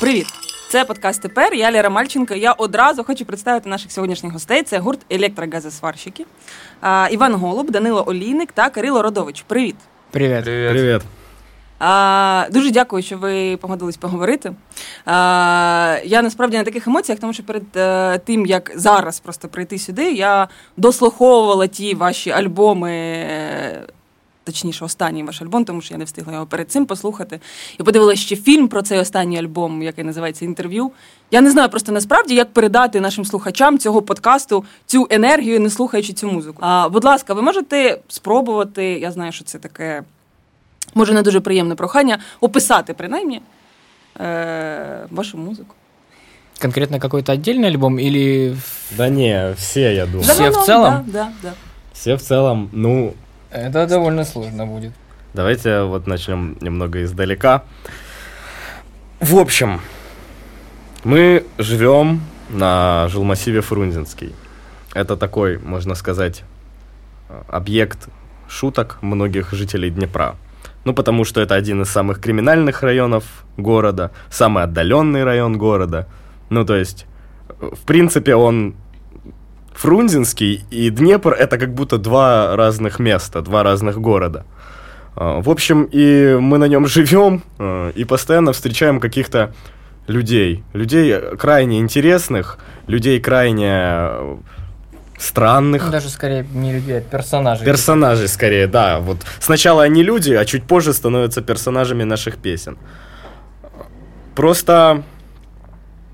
Привіт! 0.00 0.26
Це 0.70 0.84
подкаст 0.84 1.22
тепер. 1.22 1.54
Я 1.54 1.72
Лера 1.72 1.90
Мальченко. 1.90 2.34
Я 2.34 2.52
одразу 2.52 3.04
хочу 3.04 3.24
представити 3.24 3.68
наших 3.68 3.92
сьогоднішніх 3.92 4.32
гостей. 4.32 4.62
Це 4.62 4.78
гурт 4.78 5.00
електрогазосварщики. 5.10 6.24
А, 6.80 7.08
Іван 7.10 7.34
Голуб, 7.34 7.70
Данило 7.70 8.04
Олійник 8.08 8.52
та 8.52 8.70
Кирило 8.70 9.02
Родович. 9.02 9.44
Привіт! 9.46 9.76
Привет. 10.10 10.44
Привет. 10.44 11.02
А, 11.78 12.46
дуже 12.50 12.70
дякую, 12.70 13.02
що 13.02 13.18
ви 13.18 13.56
погодились 13.56 13.96
поговорити. 13.96 14.52
А, 15.04 15.98
я 16.04 16.22
насправді 16.22 16.56
на 16.56 16.64
таких 16.64 16.86
емоціях, 16.86 17.20
тому 17.20 17.32
що 17.32 17.42
перед 17.42 17.76
е, 17.76 18.18
тим, 18.18 18.46
як 18.46 18.72
зараз 18.74 19.20
просто 19.20 19.48
прийти 19.48 19.78
сюди, 19.78 20.12
я 20.12 20.48
дослуховувала 20.76 21.66
ті 21.66 21.94
ваші 21.94 22.30
альбоми. 22.30 23.88
Точніше, 24.48 24.84
останній 24.84 25.22
ваш 25.22 25.42
альбом, 25.42 25.64
тому 25.64 25.80
що 25.80 25.94
я 25.94 25.98
не 25.98 26.04
встигла 26.04 26.32
його 26.32 26.46
перед 26.46 26.70
цим 26.70 26.86
послухати. 26.86 27.40
І 27.78 27.82
подивилася 27.82 28.22
ще 28.22 28.36
фільм 28.36 28.68
про 28.68 28.82
цей 28.82 28.98
останній 28.98 29.38
альбом, 29.38 29.82
який 29.82 30.04
називається 30.04 30.44
інтерв'ю. 30.44 30.90
Я 31.30 31.40
не 31.40 31.50
знаю 31.50 31.68
просто 31.68 31.92
насправді, 31.92 32.34
як 32.34 32.52
передати 32.52 33.00
нашим 33.00 33.24
слухачам 33.24 33.78
цього 33.78 34.02
подкасту 34.02 34.64
цю 34.86 35.06
енергію, 35.10 35.60
не 35.60 35.70
слухаючи 35.70 36.12
цю 36.12 36.28
музику. 36.28 36.58
А, 36.60 36.88
будь 36.88 37.04
ласка, 37.04 37.34
ви 37.34 37.42
можете 37.42 37.98
спробувати, 38.08 38.84
я 38.84 39.12
знаю, 39.12 39.32
що 39.32 39.44
це 39.44 39.58
таке 39.58 40.02
може 40.94 41.14
не 41.14 41.22
дуже 41.22 41.40
приємне 41.40 41.74
прохання, 41.74 42.18
описати 42.40 42.94
принаймні 42.94 43.40
е, 44.20 45.06
вашу 45.10 45.38
музику. 45.38 45.74
Конкретно 46.62 47.00
какой-то 47.00 47.32
отдельный 47.32 47.68
альбом 47.68 47.98
или... 47.98 48.56
Да 48.96 49.08
не, 49.10 49.54
все, 49.56 49.94
я 49.94 50.06
думаю. 50.06 50.22
Все 50.22 50.50
в 50.50 50.66
целом? 50.66 51.04
Да, 51.06 51.12
да, 51.12 51.32
да. 51.42 51.52
Все 51.92 52.14
в 52.14 52.22
целом, 52.22 52.70
ну, 52.72 53.12
Это 53.50 53.86
довольно 53.86 54.24
сложно 54.24 54.66
будет. 54.66 54.92
давайте 55.32 55.82
вот 55.82 56.06
начнем 56.06 56.56
немного 56.60 57.02
издалека. 57.02 57.62
В 59.20 59.36
общем, 59.36 59.80
мы 61.04 61.44
живем 61.58 62.20
на 62.50 63.08
жилмассиве 63.08 63.60
Фрунзенский. 63.60 64.34
Это 64.94 65.16
такой, 65.16 65.58
можно 65.58 65.94
сказать, 65.94 66.44
объект 67.48 68.08
шуток 68.48 68.98
многих 69.00 69.52
жителей 69.52 69.90
Днепра. 69.90 70.36
Ну, 70.84 70.94
потому 70.94 71.24
что 71.24 71.40
это 71.40 71.54
один 71.54 71.82
из 71.82 71.88
самых 71.88 72.20
криминальных 72.20 72.82
районов 72.82 73.24
города, 73.56 74.10
самый 74.30 74.64
отдаленный 74.64 75.24
район 75.24 75.58
города. 75.58 76.06
Ну, 76.50 76.64
то 76.64 76.76
есть, 76.76 77.06
в 77.60 77.80
принципе, 77.84 78.34
он 78.34 78.74
Фрунзенский 79.78 80.64
и 80.70 80.90
Днепр 80.90 81.32
это 81.32 81.56
как 81.56 81.72
будто 81.72 81.98
два 81.98 82.56
разных 82.56 82.98
места, 82.98 83.42
два 83.42 83.62
разных 83.62 84.00
города. 84.00 84.44
А, 85.14 85.40
В 85.40 85.48
общем, 85.48 85.84
и 85.84 86.36
мы 86.40 86.58
на 86.58 86.66
нем 86.66 86.86
живем 86.88 87.42
э, 87.58 87.92
и 87.94 88.04
постоянно 88.04 88.52
встречаем 88.52 88.98
каких-то 88.98 89.54
людей. 90.08 90.64
Людей 90.72 91.36
крайне 91.38 91.78
интересных, 91.78 92.58
людей 92.88 93.20
крайне 93.20 93.70
э, 93.70 94.36
странных. 95.16 95.90
Даже 95.90 96.08
скорее 96.08 96.44
не 96.52 96.72
людей, 96.72 96.98
а 96.98 97.00
персонажей. 97.00 97.64
Персонажей 97.64 98.26
скорее, 98.26 98.66
да. 98.66 98.98
Вот 98.98 99.18
сначала 99.38 99.84
они 99.84 100.02
люди, 100.02 100.32
а 100.32 100.44
чуть 100.44 100.64
позже 100.64 100.92
становятся 100.92 101.40
персонажами 101.40 102.02
наших 102.02 102.38
песен. 102.38 102.78
Просто 104.34 105.04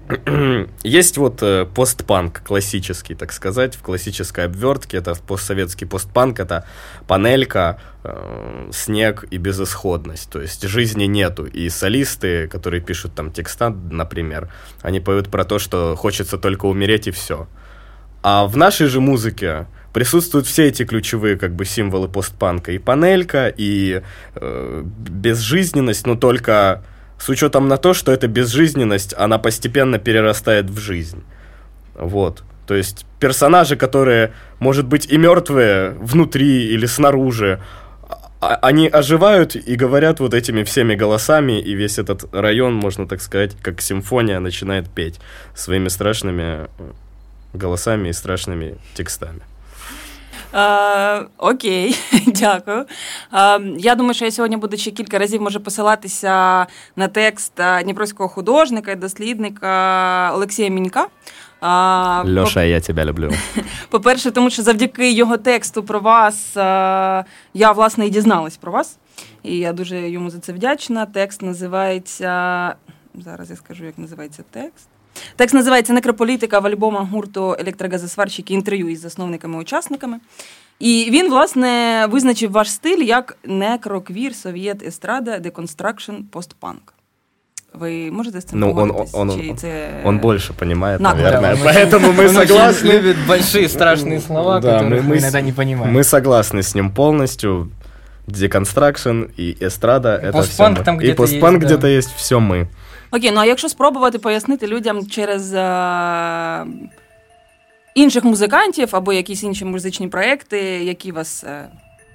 есть 0.83 1.17
вот 1.17 1.43
э, 1.43 1.67
постпанк 1.67 2.43
классический, 2.43 3.15
так 3.15 3.33
сказать, 3.33 3.75
в 3.75 3.83
классической 3.83 4.45
обвертке. 4.47 4.99
Это 4.99 5.15
постсоветский 5.15 5.87
постпанк, 5.87 6.41
это 6.41 6.67
панелька, 7.07 7.81
э, 8.03 8.71
снег 8.73 9.25
и 9.31 9.39
безысходность. 9.39 10.31
То 10.31 10.41
есть 10.41 10.67
жизни 10.69 11.05
нету. 11.05 11.47
И 11.47 11.69
солисты, 11.71 12.49
которые 12.49 12.83
пишут 12.83 13.15
там 13.15 13.31
текста, 13.31 13.71
например, 13.71 14.53
они 14.83 15.01
поют 15.01 15.31
про 15.31 15.45
то, 15.45 15.59
что 15.59 15.97
хочется 15.97 16.37
только 16.39 16.67
умереть 16.67 17.07
и 17.07 17.11
все. 17.11 17.49
А 18.23 18.47
в 18.47 18.57
нашей 18.57 18.89
же 18.89 19.01
музыке 19.01 19.67
присутствуют 19.95 20.47
все 20.47 20.67
эти 20.67 20.85
ключевые 20.85 21.37
как 21.37 21.55
бы 21.55 21.65
символы 21.65 22.09
постпанка. 22.09 22.73
И 22.73 22.79
панелька, 22.79 23.49
и 23.49 24.03
э, 24.35 24.83
безжизненность, 24.85 26.07
но 26.07 26.15
только 26.15 26.85
с 27.19 27.29
учетом 27.29 27.69
на 27.69 27.77
то, 27.77 27.95
что 27.95 28.13
эта 28.13 28.29
безжизненность, 28.29 29.15
она 29.17 29.39
постепенно 29.39 29.99
перерастает 29.99 30.71
в 30.71 30.79
жизнь. 30.79 31.23
Вот. 31.95 32.43
То 32.67 32.75
есть 32.75 33.07
персонажи, 33.21 33.77
которые, 33.77 34.33
может 34.59 34.87
быть, 34.87 35.07
и 35.07 35.19
мертвые 35.19 35.91
внутри 35.91 36.67
или 36.73 36.87
снаружи, 36.87 37.61
а- 38.41 38.59
они 38.63 38.89
оживают 38.89 39.57
и 39.57 39.75
говорят 39.75 40.21
вот 40.21 40.35
этими 40.35 40.65
всеми 40.65 40.95
голосами, 40.95 41.61
и 41.61 41.75
весь 41.75 41.99
этот 41.99 42.33
район, 42.35 42.75
можно 42.75 43.07
так 43.07 43.21
сказать, 43.21 43.57
как 43.63 43.81
симфония, 43.81 44.41
начинает 44.41 44.91
петь 44.91 45.21
своими 45.55 45.89
страшными 45.89 46.43
э, 46.43 46.67
голосами 47.53 48.09
и 48.09 48.13
страшными 48.13 48.77
текстами. 48.95 49.41
Е, 50.55 51.27
окей, 51.39 51.99
дякую. 52.27 52.87
Е, 53.33 53.61
я 53.79 53.95
думаю, 53.95 54.15
що 54.15 54.25
я 54.25 54.31
сьогодні 54.31 54.57
буду 54.57 54.77
ще 54.77 54.91
кілька 54.91 55.19
разів 55.19 55.43
може 55.43 55.61
посилатися 55.61 56.67
на 56.97 57.09
текст 57.09 57.61
е, 57.61 57.83
дніпровського 57.83 58.29
художника 58.29 58.93
і 58.93 58.97
дослідника 58.97 60.31
Олексія 60.35 60.69
Мінька. 60.69 61.07
Е, 61.63 62.31
Леша, 62.31 62.63
я 62.63 62.81
тебя 62.81 63.05
люблю. 63.05 63.31
По-перше, 63.91 64.31
тому 64.31 64.51
що 64.51 64.63
завдяки 64.63 65.13
його 65.13 65.37
тексту 65.37 65.83
про 65.83 66.01
вас 66.01 66.57
я 67.55 67.73
власне 67.75 68.07
і 68.07 68.11
дізналась 68.11 68.57
про 68.57 68.73
вас. 68.73 68.99
І 69.43 69.59
я 69.59 69.73
дуже 69.73 70.11
йому 70.11 70.31
за 70.31 70.39
це 70.39 70.53
вдячна. 70.53 71.07
Текст 71.07 71.43
називається. 71.43 72.75
Зараз 73.15 73.51
я 73.51 73.57
скажу, 73.57 73.85
як 73.85 73.99
називається 73.99 74.45
текст. 74.51 74.89
Текст 75.36 75.56
називається 75.56 75.94
Некрополітика 75.94 76.60
в 76.60 76.66
альбомах 76.68 77.08
гурту 77.10 77.56
електрогазосварщики 77.60 78.54
інтерв'ю 78.54 78.90
із 78.90 79.02
засновниками-учасниками. 79.06 80.18
І 80.80 81.08
він, 81.12 81.30
власне, 81.30 82.06
визначив 82.12 82.52
ваш 82.52 82.72
стиль 82.72 83.04
як 83.04 83.38
некроквір, 83.46 84.36
совєт, 84.36 84.84
естрада, 84.84 85.40
деконстракшн, 85.40 86.14
постпанк. 86.32 86.94
Ви 87.74 88.12
можете 88.12 88.42
з 88.42 88.46
цим 88.46 88.60
Ну, 88.60 88.68
он- 88.70 88.76
погодитись? 88.90 89.14
он- 89.16 89.40
Чи 89.42 89.50
он- 89.50 89.58
це... 89.58 89.90
Он 90.04 90.20
больше 90.20 90.54
понимает, 90.54 91.02
На, 91.02 91.14
наверное, 91.14 91.56
Да, 91.56 91.62
он 91.62 91.68
поэтому 91.68 92.16
мы 92.16 92.30
Он 92.30 92.38
очень 92.38 92.56
согласны. 92.56 92.84
любит 93.00 93.18
большие 93.28 93.68
страшные 93.68 94.22
слова, 94.28 94.60
Да, 94.60 94.68
которых 94.80 94.90
мы- 94.90 95.02
мы, 95.04 95.08
мы 95.10 95.16
с- 95.16 95.22
иногда 95.24 95.42
не 95.42 95.52
понимаем. 95.54 95.98
Мы 95.98 96.00
согласны 96.22 96.60
с 96.60 96.76
ним 96.76 96.92
полностью. 96.92 97.70
Деконстракшн 98.28 99.24
и 99.40 99.58
эстрада 99.62 100.10
это 100.24 100.32
постпанк 100.32 100.76
все 100.78 100.82
мы. 100.82 100.86
там 100.86 100.96
И 100.96 101.00
где-то 101.00 101.16
постпанк 101.18 101.54
есть, 101.58 101.60
да. 101.62 101.66
где-то 101.68 101.88
есть, 101.88 102.10
все 102.16 102.40
мы. 102.40 102.68
Окей, 103.15 103.31
ну 103.31 103.41
а 103.41 103.45
якщо 103.45 103.69
спробувати 103.69 104.19
пояснити 104.19 104.67
людям 104.67 105.07
через 105.07 105.55
е, 105.55 106.67
інших 107.95 108.25
музикантів 108.25 108.89
або 108.93 109.13
якісь 109.13 109.43
інші 109.43 109.65
музичні 109.65 110.09
проекти, 110.09 110.59
які 110.85 111.13
вас 111.13 111.45
е, 111.45 111.69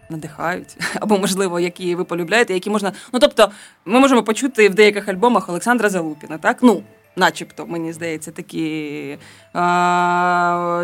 надихають, 0.10 0.78
або, 1.00 1.18
можливо, 1.18 1.60
які 1.60 1.96
ви 1.96 2.04
полюбляєте, 2.04 2.54
які 2.54 2.70
можна. 2.70 2.92
Ну, 3.14 3.20
тобто, 3.20 3.50
ми 3.86 4.00
можемо 4.00 4.24
почути 4.24 4.70
в 4.70 4.76
деяких 4.76 5.10
альбомах 5.10 5.50
Олександра 5.50 5.90
Залупіна, 5.90 6.38
так? 6.38 6.58
Ну, 6.62 6.84
начебто, 7.16 7.66
мені 7.66 7.94
здається, 7.94 8.32
такі. 8.32 8.68
Е, 9.02 9.18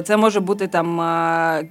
це 0.03 0.17
може 0.17 0.39
бути 0.39 0.67
там. 0.67 1.01
Е, 1.01 1.67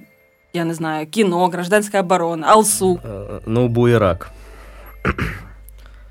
я 0.53 0.65
не 0.65 0.73
знаю, 0.73 1.07
кіно, 1.07 1.47
гражданська 1.47 1.99
оборона, 1.99 2.47
Алсу. 2.47 2.99
Э, 3.05 3.39
Ну, 3.45 3.67
Буерак. 3.67 4.31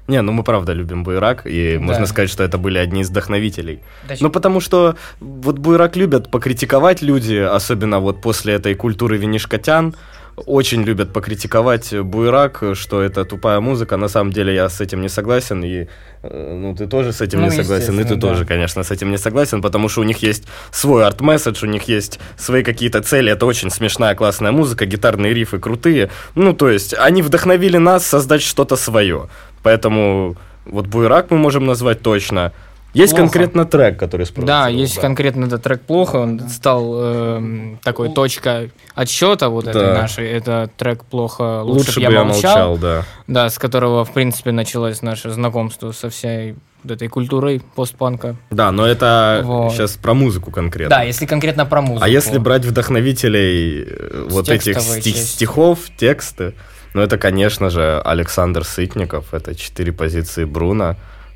Не, 0.08 0.20
ну 0.22 0.32
мы 0.32 0.42
правда 0.42 0.74
любим 0.74 1.02
Буерак, 1.02 1.46
и 1.46 1.76
Да. 1.78 1.84
можно 1.84 2.06
сказать, 2.06 2.30
что 2.30 2.44
это 2.44 2.58
были 2.58 2.76
одни 2.78 3.00
из 3.00 3.08
вдохновителей. 3.10 3.80
Да, 4.08 4.14
Ну, 4.20 4.30
потому 4.30 4.60
что 4.60 4.96
вот 5.20 5.58
Буерак 5.58 5.96
любят 5.96 6.30
покритиковать 6.30 7.02
люди, 7.02 7.36
особенно 7.36 8.00
вот 8.00 8.20
после 8.20 8.54
этой 8.54 8.74
культуры 8.74 9.16
винишкотян. 9.16 9.94
Очень 10.36 10.82
любят 10.82 11.12
покритиковать 11.12 11.94
Буерак, 12.00 12.62
что 12.74 13.02
это 13.02 13.24
тупая 13.24 13.60
музыка. 13.60 13.96
На 13.96 14.08
самом 14.08 14.32
деле 14.32 14.54
я 14.54 14.68
с 14.68 14.80
этим 14.80 15.00
не 15.00 15.08
согласен, 15.08 15.62
и 15.62 15.86
э, 16.22 16.54
ну, 16.54 16.74
ты 16.74 16.88
тоже 16.88 17.12
с 17.12 17.20
этим 17.20 17.40
Ну, 17.40 17.44
не 17.44 17.50
согласен, 17.52 18.00
и 18.00 18.02
ты 18.02 18.16
да. 18.16 18.20
тоже, 18.20 18.44
конечно, 18.44 18.82
с 18.82 18.90
этим 18.90 19.10
не 19.10 19.18
согласен, 19.18 19.62
потому 19.62 19.88
что 19.88 20.00
у 20.00 20.04
них 20.04 20.18
есть 20.22 20.44
свой 20.72 21.06
арт-месседж, 21.06 21.64
у 21.64 21.68
них 21.68 21.84
есть 21.84 22.18
свои 22.36 22.64
какие-то 22.64 23.00
цели. 23.00 23.30
Это 23.30 23.46
очень 23.46 23.70
смешная, 23.70 24.16
классная 24.16 24.50
музыка, 24.50 24.86
гитарные 24.86 25.34
рифы 25.34 25.58
крутые. 25.58 26.10
Ну, 26.34 26.52
то 26.52 26.68
есть 26.68 26.94
они 26.98 27.22
вдохновили 27.22 27.76
нас 27.78 28.04
создать 28.04 28.42
что-то 28.42 28.74
свое. 28.76 29.28
Поэтому 29.62 30.36
вот 30.66 30.86
Буерак 30.86 31.30
мы 31.30 31.38
можем 31.38 31.64
назвать 31.64 32.02
точно. 32.02 32.52
Есть 32.94 33.12
Плохо. 33.12 33.24
конкретно 33.24 33.64
трек, 33.64 33.98
который 33.98 34.22
Да, 34.22 34.26
спровоцировал, 34.26 34.68
есть 34.70 34.98
конкретно 35.00 35.44
этот 35.46 35.62
трек 35.64 35.80
плохо, 35.82 36.16
он 36.16 36.40
стал 36.48 36.94
эм, 37.02 37.78
такой 37.82 38.08
точка 38.08 38.70
отсчета 38.94 39.48
вот 39.48 39.66
этой 39.66 39.82
Да. 39.82 39.94
нашей. 40.02 40.28
Это 40.30 40.70
трек 40.76 41.04
плохо, 41.04 41.62
лучше, 41.62 41.88
Лучше 41.88 42.00
б 42.00 42.12
я, 42.12 42.24
молчал, 42.24 42.78
да. 42.78 43.04
да, 43.26 43.50
с 43.50 43.58
которого 43.58 44.04
в 44.04 44.12
принципе 44.12 44.52
началось 44.52 45.02
наше 45.02 45.30
знакомство 45.30 45.90
со 45.92 46.08
всей 46.08 46.54
вот 46.84 46.92
этой 46.92 47.08
культурой 47.08 47.62
постпанка. 47.74 48.36
Да, 48.50 48.70
но 48.70 48.86
это 48.86 49.40
Вот. 49.44 49.72
сейчас 49.72 49.96
про 49.96 50.14
музыку 50.14 50.50
конкретно. 50.52 50.96
Да, 50.96 51.02
если 51.02 51.26
конкретно 51.26 51.66
про 51.66 51.82
музыку. 51.82 52.04
А 52.04 52.08
если 52.08 52.38
брать 52.38 52.64
вдохновителей 52.64 53.84
э, 53.88 54.26
С 54.28 54.32
вот 54.32 54.48
этих 54.48 54.80
стих- 54.80 55.04
части. 55.04 55.08
стихов, 55.18 55.80
тексты, 55.96 56.54
Ну, 56.92 57.00
это, 57.02 57.18
конечно 57.18 57.70
же, 57.70 58.00
Александр 58.04 58.62
Сытников. 58.62 59.34
Это 59.34 59.56
четыре 59.56 59.90
позиции 59.92 60.44
Бруно. 60.44 60.94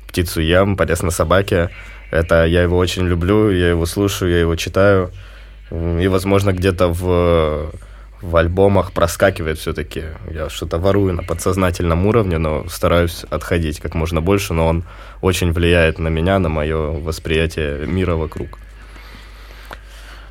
«Птицу 0.09 0.41
ем», 0.41 0.75
«Полез 0.75 1.01
на 1.03 1.11
собаке». 1.11 1.69
Это 2.11 2.45
я 2.45 2.63
его 2.63 2.77
очень 2.77 3.07
люблю, 3.07 3.51
я 3.51 3.69
его 3.69 3.85
слушаю, 3.85 4.31
я 4.31 4.39
его 4.39 4.55
читаю. 4.55 5.11
И, 5.71 6.07
возможно, 6.07 6.51
где-то 6.51 6.87
в, 6.87 7.71
в 8.21 8.35
альбомах 8.35 8.91
проскакивает 8.91 9.59
все-таки. 9.59 10.03
Я 10.31 10.49
что-то 10.49 10.79
ворую 10.79 11.13
на 11.13 11.23
подсознательном 11.23 12.07
уровне, 12.07 12.39
но 12.39 12.67
стараюсь 12.67 13.23
отходить 13.29 13.79
как 13.79 13.93
можно 13.93 14.21
больше, 14.21 14.53
но 14.53 14.67
он 14.67 14.83
очень 15.21 15.51
влияет 15.51 15.99
на 15.99 16.07
меня, 16.07 16.39
на 16.39 16.49
мое 16.49 16.99
восприятие 16.99 17.85
мира 17.85 18.15
вокруг. 18.15 18.57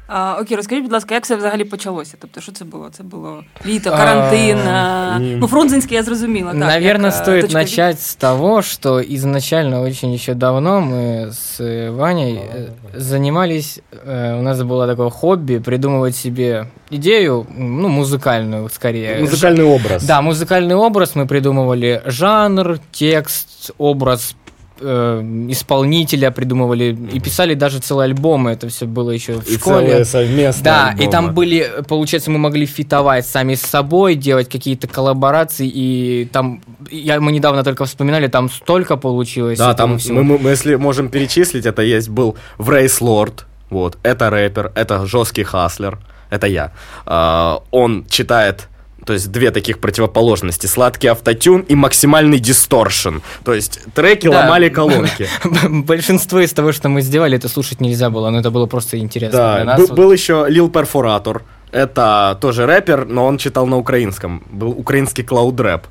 А, 0.08 0.38
Окей, 0.42 0.58
розкажіть, 0.58 0.84
будь 0.84 0.94
ласка, 0.94 1.16
як 1.16 1.26
це 1.26 1.36
взагалі 1.36 1.64
почалося? 1.64 2.18
Тобто, 2.20 2.42
що 2.42 2.52
це 2.52 2.66
було? 2.66 2.90
Це 2.92 3.04
було 3.04 3.44
літо, 3.66 3.90
карантин. 3.90 4.58
А, 4.58 5.20
ну, 5.20 5.48
Фрунзенський 5.48 5.98
я 5.98 6.04
зрозуміла. 6.04 6.52
Так, 6.52 6.60
Наверное, 6.60 7.12
як, 7.12 7.24
стоит 7.24 7.42
точка 7.42 7.60
начать 7.60 8.02
с 8.02 8.16
того, 8.16 8.62
что 8.62 9.02
изначально 9.02 9.82
очень 9.82 10.14
еще 10.14 10.34
давно 10.34 10.82
мы 10.82 11.32
с 11.32 11.60
Ваней 11.92 12.36
э, 12.36 12.70
занимались, 12.96 13.80
э, 14.06 14.40
у 14.40 14.42
нас 14.42 14.62
было 14.62 14.88
такое 14.88 15.10
хобби 15.10 15.60
придумывать 15.60 16.16
себе 16.16 16.68
идею, 16.90 17.48
ну, 17.58 17.88
музыкальную 17.88 18.70
скорее. 18.70 19.20
Музыкальный 19.20 19.64
образ. 19.64 20.04
Да, 20.04 20.22
музыкальный 20.22 20.76
образ. 20.76 21.16
Мы 21.16 21.28
придумывали 21.28 22.02
жанр, 22.06 22.80
текст, 22.92 23.72
образ 23.78 24.36
э, 24.81 25.23
исполнителя 25.51 26.31
придумывали 26.31 26.97
и 27.13 27.21
писали 27.21 27.55
даже 27.55 27.79
целые 27.81 28.05
альбомы. 28.07 28.53
Это 28.53 28.69
все 28.69 28.87
было 28.87 29.11
еще 29.11 29.35
в 29.35 29.47
И 29.49 29.57
школе. 29.57 29.87
целые 29.89 30.05
совместные 30.05 30.65
Да, 30.65 30.89
альбомы. 30.89 31.09
и 31.09 31.11
там 31.11 31.35
были, 31.35 31.71
получается, 31.89 32.31
мы 32.31 32.39
могли 32.39 32.67
фитовать 32.67 33.27
сами 33.27 33.55
с 33.55 33.63
собой, 33.63 34.15
делать 34.15 34.49
какие-то 34.49 34.87
коллаборации, 34.89 35.69
и 35.73 36.29
там, 36.33 36.61
я, 36.91 37.21
мы 37.21 37.33
недавно 37.33 37.63
только 37.65 37.85
вспоминали, 37.85 38.29
там 38.29 38.49
столько 38.51 38.97
получилось. 38.97 39.59
Да, 39.59 39.75
там, 39.75 39.99
всего. 39.99 40.23
мы, 40.23 40.39
мы- 40.39 40.51
если 40.51 40.77
можем 40.77 41.09
перечислить, 41.09 41.67
это 41.67 41.83
есть 41.83 42.09
был 42.09 42.37
Врейс 42.59 43.01
Лорд, 43.01 43.47
вот, 43.71 43.99
это 44.03 44.31
рэпер, 44.31 44.73
это 44.75 45.07
жесткий 45.07 45.43
хаслер, 45.45 45.99
это 46.31 46.47
я. 46.47 46.73
А, 47.07 47.63
он 47.71 48.05
читает 48.09 48.69
то 49.09 49.15
есть 49.15 49.31
две 49.33 49.51
таких 49.51 49.79
противоположности. 49.79 50.67
Сладкий 50.67 51.09
автотюн 51.09 51.63
и 51.63 51.75
максимальный 51.75 52.39
дисторшн. 52.39 53.21
То 53.43 53.55
есть 53.55 53.81
треки 53.95 54.29
Да. 54.29 54.43
ломали 54.43 54.69
колонки. 54.69 55.27
Большинство 55.69 56.41
из 56.41 56.53
того, 56.53 56.73
что 56.73 56.91
мы 56.91 57.01
сделали, 57.01 57.39
это 57.39 57.49
слушать 57.49 57.81
нельзя 57.81 58.11
было, 58.11 58.29
но 58.29 58.41
это 58.41 58.51
было 58.51 58.67
просто 58.67 58.99
интересно 58.99 59.39
Да, 59.39 59.57
для 59.57 59.65
нас. 59.65 59.79
был, 59.81 59.87
Вот. 59.87 59.97
был 59.97 60.13
еще 60.13 60.45
Лил 60.51 60.69
Перфоратор. 60.69 61.43
Это 61.73 62.37
тоже 62.43 62.67
рэпер, 62.67 63.07
но 63.07 63.25
он 63.27 63.39
читал 63.39 63.67
на 63.67 63.79
украинском. 63.79 64.43
Был 64.51 64.73
украинский 64.73 65.25
клауд-рэп. 65.25 65.87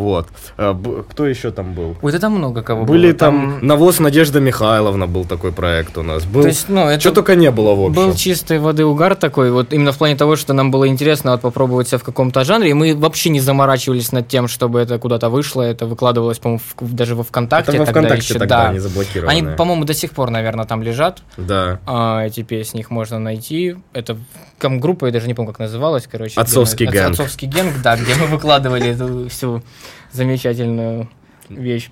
Вот. 0.00 0.28
А, 0.56 0.72
б- 0.72 1.02
Кто 1.10 1.26
еще 1.26 1.50
там 1.50 1.74
был? 1.74 1.96
Ой, 2.00 2.12
там 2.18 2.32
много 2.32 2.62
кого 2.62 2.84
Были 2.84 3.08
было. 3.10 3.18
там 3.18 3.58
Навоз 3.66 3.98
Надежда 4.00 4.40
Михайловна 4.40 5.06
был 5.06 5.24
такой 5.26 5.52
проект 5.52 5.98
у 5.98 6.02
нас. 6.02 6.24
Был 6.24 6.42
То 6.42 6.48
есть, 6.48 6.68
ну, 6.68 6.88
это 6.88 7.00
что 7.00 7.12
только 7.12 7.34
не 7.34 7.50
было 7.50 7.74
в 7.74 7.80
общем. 7.80 7.94
Был 7.94 8.14
чистой 8.14 8.58
воды 8.58 8.84
угар 8.84 9.14
такой, 9.14 9.50
вот 9.50 9.72
именно 9.74 9.92
в 9.92 9.98
плане 9.98 10.16
того, 10.16 10.36
что 10.36 10.54
нам 10.54 10.70
было 10.70 10.88
интересно 10.88 11.32
вот 11.32 11.42
попробовать 11.42 11.88
себя 11.88 11.98
в 11.98 12.02
каком-то 12.04 12.44
жанре, 12.44 12.70
и 12.70 12.74
мы 12.74 12.94
вообще 12.96 13.28
не 13.30 13.40
заморачивались 13.40 14.12
над 14.12 14.26
тем, 14.28 14.48
чтобы 14.48 14.80
это 14.80 14.98
куда-то 14.98 15.28
вышло, 15.28 15.62
это 15.62 15.86
выкладывалось, 15.86 16.38
по-моему, 16.38 16.62
в- 16.80 16.94
даже 16.94 17.14
во 17.14 17.22
ВКонтакте. 17.24 17.72
Это 17.72 17.80
во 17.80 17.84
тогда 17.86 18.00
ВКонтакте 18.00 18.24
еще, 18.24 18.38
тогда 18.38 18.56
да. 18.62 18.68
они 18.70 18.78
заблокированы. 18.78 19.30
Они, 19.30 19.42
по-моему, 19.56 19.84
до 19.84 19.94
сих 19.94 20.12
пор, 20.12 20.30
наверное, 20.30 20.64
там 20.64 20.82
лежат, 20.82 21.22
Да. 21.36 21.78
а, 21.86 22.24
эти 22.24 22.42
песни, 22.42 22.80
их 22.80 22.90
можно 22.90 23.18
найти. 23.18 23.76
Это 23.92 24.16
ком- 24.58 24.80
группа, 24.80 25.06
я 25.06 25.12
даже 25.12 25.26
не 25.26 25.34
помню, 25.34 25.52
как 25.52 25.58
называлась, 25.60 26.06
короче. 26.10 26.40
Отцовский 26.40 26.86
мы- 26.86 26.92
гэнг. 26.92 27.10
Отцовский 27.12 27.48
гэнг, 27.48 27.72
да, 27.82 27.96
где 27.96 28.14
мы 28.14 28.26
выкладывали 28.26 28.88
эту 28.90 29.28
всю 29.28 29.62
замечательную 30.12 31.08
вещь. 31.48 31.90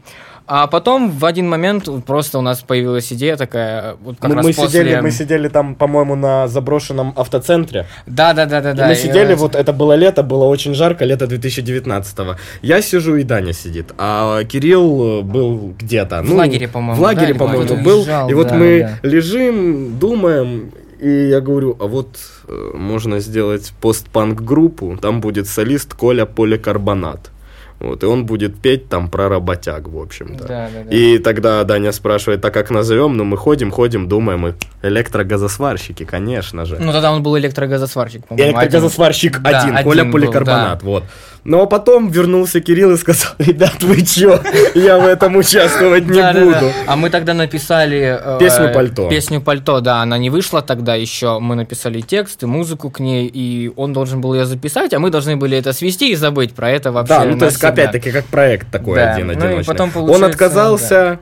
А 0.50 0.66
потом 0.66 1.10
в 1.10 1.26
один 1.26 1.46
момент 1.46 1.90
просто 2.06 2.38
у 2.38 2.40
нас 2.40 2.62
появилась 2.62 3.12
идея 3.12 3.36
такая, 3.36 3.96
вот 4.02 4.16
как 4.18 4.30
мы, 4.30 4.36
раз 4.36 4.46
мы 4.46 4.54
после... 4.54 4.80
сидели, 4.80 5.00
мы 5.00 5.10
сидели 5.10 5.48
там, 5.48 5.74
по-моему, 5.74 6.14
на 6.16 6.48
заброшенном 6.48 7.12
автоцентре. 7.16 7.84
Да, 8.06 8.32
да, 8.32 8.46
да, 8.46 8.62
да, 8.62 8.70
И 8.70 8.74
да. 8.74 8.86
мы 8.86 8.94
и, 8.94 8.96
сидели, 8.96 9.34
э, 9.34 9.36
вот 9.36 9.54
это 9.54 9.74
было 9.74 9.92
лето, 9.92 10.22
было 10.22 10.44
очень 10.44 10.72
жарко, 10.72 11.04
лето 11.04 11.26
2019-го. 11.26 12.36
Я 12.62 12.80
сижу, 12.80 13.16
и 13.16 13.24
Даня 13.24 13.52
сидит. 13.52 13.92
А 13.98 14.42
Кирилл 14.44 15.20
э, 15.20 15.22
был 15.22 15.74
где-то. 15.78 16.22
В 16.22 16.32
лагере, 16.32 16.66
по-моему, 16.66 16.98
В 16.98 17.04
лагере, 17.04 17.34
да, 17.34 17.38
по-моему, 17.40 17.84
был. 17.84 18.00
лежал, 18.00 18.30
и 18.30 18.32
вот 18.32 18.48
да, 18.48 18.54
мы 18.54 18.98
да. 19.02 19.08
лежим, 19.08 19.98
думаем, 19.98 20.72
и 20.98 21.28
я 21.28 21.42
говорю, 21.42 21.76
а 21.78 21.86
вот 21.86 22.16
э, 22.48 22.70
можно 22.74 23.20
сделать 23.20 23.74
постпанк-группу, 23.82 24.96
там 24.96 25.20
будет 25.20 25.46
солист 25.46 25.92
Коля 25.92 26.24
Поликарбонат. 26.24 27.30
Вот, 27.80 28.02
и 28.02 28.06
он 28.06 28.26
будет 28.26 28.58
петь 28.58 28.88
там 28.88 29.08
про 29.08 29.28
работяг, 29.28 29.88
в 29.88 29.98
общем-то. 30.00 30.44
Да, 30.44 30.68
да, 30.74 30.82
да. 30.84 30.90
И 30.90 31.18
тогда 31.18 31.62
Даня 31.62 31.92
спрашивает, 31.92 32.44
а 32.44 32.50
как 32.50 32.70
назовем? 32.70 33.16
Ну, 33.16 33.24
мы 33.24 33.36
ходим, 33.36 33.70
ходим, 33.70 34.08
думаем, 34.08 34.48
и 34.48 34.52
электрогазосварщики, 34.82 36.04
конечно 36.04 36.64
же. 36.64 36.76
Ну, 36.80 36.92
тогда 36.92 37.12
он 37.12 37.22
был 37.22 37.38
электрогазосварщик, 37.38 38.26
по-моему. 38.26 38.50
Электрогазосварщик 38.50 39.40
Да, 39.40 39.60
один, 39.60 39.76
один 39.76 39.84
Коля 39.84 40.04
был, 40.04 40.12
Поликарбонат, 40.12 40.82
вот. 40.82 41.04
Но 41.44 41.66
потом 41.66 42.10
вернулся 42.10 42.60
Кирилл 42.60 42.92
и 42.92 42.96
сказал, 42.96 43.32
ребят, 43.38 43.82
вы 43.82 44.02
чё, 44.02 44.40
я 44.74 44.98
в 44.98 45.06
этом 45.06 45.36
участвовать 45.36 46.06
не 46.06 46.20
Да, 46.20 46.32
да, 46.32 46.40
да. 46.40 46.44
буду. 46.44 46.72
А 46.86 46.96
мы 46.96 47.10
тогда 47.10 47.32
написали... 47.32 48.18
э, 48.20 48.38
Песню 48.38 48.74
«Пальто». 48.74 49.08
Песню 49.08 49.40
«Пальто», 49.40 49.80
да, 49.80 50.02
она 50.02 50.18
не 50.18 50.30
вышла 50.30 50.62
тогда 50.62 50.94
еще. 50.94 51.38
Мы 51.38 51.54
написали 51.54 52.00
текст 52.00 52.42
и 52.42 52.46
музыку 52.46 52.90
к 52.90 53.00
ней, 53.00 53.30
и 53.32 53.72
он 53.76 53.92
должен 53.92 54.20
был 54.20 54.34
ее 54.34 54.46
записать, 54.46 54.92
а 54.92 54.98
мы 54.98 55.10
должны 55.10 55.36
были 55.36 55.56
это 55.56 55.72
свести 55.72 56.10
и 56.10 56.16
забыть 56.16 56.52
про 56.54 56.70
это 56.70 56.92
вообще 56.92 57.14
Да, 57.14 57.24
ну 57.24 57.38
то 57.38 57.46
есть. 57.46 57.58
Опять-таки 57.68 58.10
как 58.10 58.24
проект 58.26 58.70
такой 58.70 58.96
Да, 58.96 59.12
один 59.12 59.26
ну 59.28 59.32
одиночный. 59.32 59.64
потом 59.64 59.90
Он 59.96 60.24
отказался, 60.24 61.18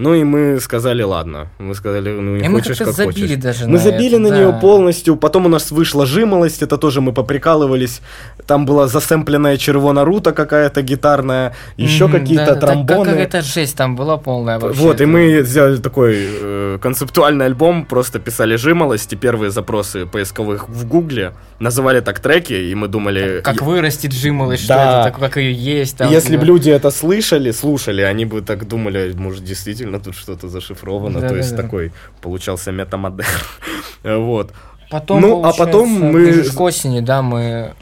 ну 0.00 0.14
и 0.14 0.24
мы 0.24 0.58
сказали, 0.60 1.02
ладно. 1.02 1.48
Мы 1.58 1.74
сказали, 1.74 2.08
ну 2.10 2.36
не 2.36 2.44
И 2.44 2.48
мы 2.48 2.60
хочешь, 2.60 2.78
как-то 2.78 2.84
как 2.86 2.94
забили 2.94 3.26
хочешь. 3.28 3.42
даже 3.42 3.64
Мы 3.66 3.72
на 3.72 3.78
забили 3.78 4.08
это, 4.12 4.18
на 4.18 4.28
да. 4.30 4.36
нее 4.38 4.58
полностью. 4.60 5.16
Потом 5.16 5.46
у 5.46 5.48
нас 5.48 5.70
вышла 5.70 6.06
жимолость, 6.06 6.62
это 6.62 6.78
тоже 6.78 7.00
мы 7.00 7.12
поприкалывались. 7.12 8.00
Там 8.46 8.64
была 8.66 8.88
засэмпленная 8.88 9.56
червона 9.58 10.04
рута 10.04 10.32
какая-то 10.32 10.82
гитарная, 10.82 11.54
еще 11.76 12.06
Мгм, 12.06 12.18
какие-то 12.20 12.46
да, 12.46 12.54
да, 12.54 12.60
тромбоны. 12.66 13.10
Какая-то 13.10 13.42
жесть 13.42 13.76
там 13.76 13.96
была 13.96 14.16
полная 14.16 14.58
вообще. 14.58 14.80
Вот, 14.80 15.00
и 15.00 15.04
мы 15.06 15.42
сделали 15.42 15.76
такой 15.76 16.16
э, 16.18 16.78
концептуальный 16.80 17.44
альбом, 17.46 17.84
просто 17.84 18.18
писали 18.18 18.56
жимолость, 18.56 19.12
и 19.12 19.16
первые 19.16 19.50
запросы 19.50 20.06
поисковых 20.06 20.68
в 20.68 20.86
Гугле 20.88 21.32
называли 21.58 22.00
так 22.00 22.20
треки, 22.20 22.54
и 22.54 22.74
мы 22.74 22.88
думали... 22.88 23.40
Как 23.44 23.60
и- 23.60 23.64
вырастет 23.64 24.12
жимолость, 24.12 24.64
что 24.64 24.74
Да. 24.74 25.00
это 25.02 25.10
такое, 25.10 25.28
как 25.28 25.36
ее 25.36 25.52
есть. 25.52 25.98
Там, 25.98 26.10
если 26.10 26.36
бы 26.36 26.40
да. 26.42 26.46
люди 26.46 26.70
это 26.70 26.90
слышали, 26.90 27.50
слушали, 27.50 28.00
они 28.02 28.24
бы 28.24 28.40
так 28.40 28.66
думали, 28.66 29.12
может, 29.16 29.44
действительно 29.44 29.89
тут 29.98 30.14
что-то 30.14 30.48
зашифровано. 30.48 31.20
Да, 31.20 31.28
То 31.28 31.34
да, 31.34 31.38
есть 31.40 31.56
да. 31.56 31.62
такой 31.62 31.92
получался 32.22 32.70
метамодерн. 32.72 33.28
Вот. 34.04 34.52
Потом, 34.90 35.20
Ну, 35.20 35.44
а 35.44 35.52
потом 35.52 35.88
мы- 35.88 36.42
к 36.42 36.60
осени, 36.60 37.00
да, 37.00 37.22
мы 37.22 37.74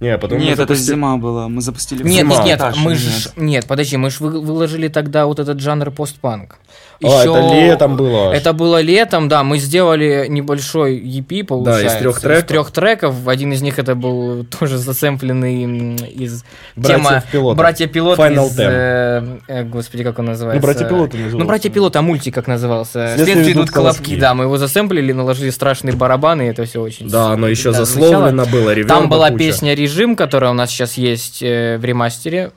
Не, 0.00 0.18
потом 0.18 0.38
мы 0.38 0.44
Нет, 0.44 0.58
это 0.58 0.74
запустили- 0.74 0.94
зима 0.94 1.16
была. 1.16 1.48
Мы 1.48 1.60
запустили 1.60 2.02
Нет, 2.02 2.26
зиму. 2.26 2.34
нет, 2.44 2.60
нет, 2.60 2.76
мы 2.78 2.90
нет. 2.90 2.98
же, 3.00 3.30
нет, 3.36 3.66
подожди, 3.66 3.96
мы 3.96 4.10
же 4.10 4.24
выложили 4.24 4.88
тогда 4.88 5.26
вот 5.26 5.38
этот 5.38 5.60
жанр 5.60 5.90
постпанк. 5.90 6.58
А, 7.04 7.22
это 7.22 7.54
летом 7.54 7.96
было. 7.96 8.32
Это 8.32 8.52
было 8.52 8.80
летом, 8.80 9.28
да, 9.28 9.42
мы 9.42 9.58
сделали 9.58 10.26
небольшой 10.28 10.98
EP, 10.98 11.44
получается. 11.44 11.98
трёх 11.98 12.20
треков. 12.20 12.46
трех 12.46 12.70
треков. 12.70 13.28
Один 13.28 13.52
из 13.52 13.62
них 13.62 13.78
это 13.78 13.94
был 13.94 14.44
тоже 14.44 14.78
засэмпленный 14.78 15.96
из 16.06 16.44
Братьев 16.76 17.24
тема. 17.32 17.54
Братья 17.54 17.86
пилоты 17.86 18.22
Final 18.22 18.46
из, 18.46 18.58
э, 18.58 19.38
э, 19.48 19.64
господи, 19.64 20.04
как 20.04 20.18
он 20.18 20.26
называется? 20.26 20.60
Ну, 20.60 20.66
«Братья 20.66 20.88
пилоты» 20.88 21.16
назывался. 21.16 21.38
Ну, 21.38 21.44
братья 21.44 21.70
пилоты, 21.70 21.98
а 21.98 22.02
мультик 22.02 22.34
как 22.34 22.46
назывался? 22.46 23.14
«Следствие 23.16 23.52
идут 23.52 23.70
колобки, 23.70 24.02
колобки». 24.02 24.20
да, 24.20 24.34
мы 24.34 24.44
его 24.44 24.56
засэмплили, 24.56 25.12
наложили 25.12 25.50
страшные 25.50 25.94
барабаны, 25.94 26.42
и 26.42 26.46
это 26.46 26.64
все 26.64 26.80
очень. 26.80 27.08
Да, 27.08 27.32
оно 27.32 27.48
еще 27.48 27.72
да, 27.72 27.78
засловлено 27.78 28.46
было, 28.46 28.74
Там 28.84 29.08
была 29.08 29.28
куча. 29.28 29.38
песня 29.38 29.74
«Режим», 29.74 30.14
которая 30.16 30.50
у 30.50 30.54
нас 30.54 30.70
сейчас 30.70 30.94
есть 30.94 31.42
э, 31.42 31.78
в 31.78 31.84
ремастере. 31.84 32.52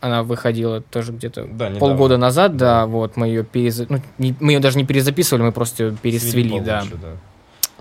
Она 0.00 0.22
выходила 0.22 0.80
тоже 0.80 1.12
где-то 1.12 1.42
Да, 1.42 1.68
недавно. 1.68 1.78
полгода 1.78 2.16
назад, 2.16 2.56
да, 2.56 2.86
вот 2.86 3.16
мы 3.16 3.26
ее 3.28 3.44
перез... 3.44 3.82
ну, 3.88 4.00
не- 4.18 4.34
мы 4.40 4.52
ее 4.52 4.60
даже 4.60 4.78
не 4.78 4.84
перезаписывали, 4.84 5.42
мы 5.44 5.52
просто 5.52 5.84
ее 5.84 5.96
пересвели, 6.02 6.48
Свели 6.48 6.60
да. 6.60 6.78
получше, 6.78 6.96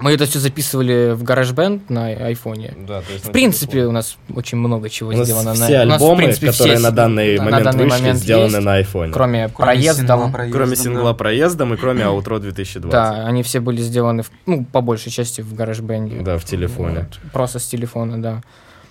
Мы 0.02 0.12
это 0.14 0.26
все 0.26 0.40
записывали 0.40 1.14
в 1.14 1.24
GarageBand 1.24 1.80
на 1.90 2.06
айфоне. 2.08 2.74
Да, 2.88 3.02
то 3.02 3.12
есть 3.14 3.24
В 3.24 3.28
на 3.28 3.34
принципе, 3.34 3.72
телефон. 3.72 3.90
у 3.90 3.92
нас 3.94 4.18
очень 4.36 4.58
много 4.58 4.90
чего 4.90 5.10
у 5.10 5.14
нас 5.14 5.28
сделано 5.28 5.54
все 5.54 5.78
на 5.78 5.84
у 5.84 5.86
нас, 5.88 6.02
в 6.02 6.04
альбомы, 6.04 6.18
принципе, 6.24 6.52
которые 6.52 6.76
все 6.78 6.84
на 6.84 6.92
данный 6.92 7.38
на 7.38 7.44
момент 7.44 7.64
данный 7.64 7.84
вышли, 7.86 8.00
момент 8.02 8.20
сделаны 8.20 8.56
есть, 8.56 8.66
на 8.66 8.74
айфоне. 8.74 9.14
Кроме, 9.14 9.50
Кроме 9.50 9.72
проезда. 9.74 9.94
сингла 10.02 10.28
проездом, 10.32 10.52
Кроме 10.60 10.76
да. 10.76 10.82
сингла 10.84 11.14
проездом 11.14 11.74
и 11.74 11.78
кроме 11.78 12.04
Outro 12.04 12.40
2020. 12.40 12.92
Да, 12.92 13.26
они 13.30 13.42
все 13.44 13.60
были 13.60 13.82
сделаны, 13.82 14.22
в- 14.24 14.32
ну, 14.46 14.66
по 14.72 14.82
большей 14.82 15.12
части 15.12 15.42
в 15.42 15.54
GarageBand. 15.54 16.24
Да, 16.24 16.36
в 16.38 16.44
телефоне. 16.44 17.00
Вот, 17.00 17.32
просто 17.34 17.60
с 17.60 17.66
телефона, 17.68 18.18
да. 18.18 18.42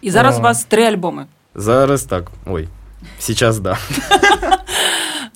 І 0.03 0.11
зараз 0.11 0.37
О. 0.37 0.39
у 0.39 0.43
вас 0.43 0.65
три 0.65 0.85
альбоми. 0.85 1.27
Зараз 1.55 2.03
так. 2.05 2.31
Ой. 2.47 2.69
Сейчас 3.20 3.60
да. 3.60 3.78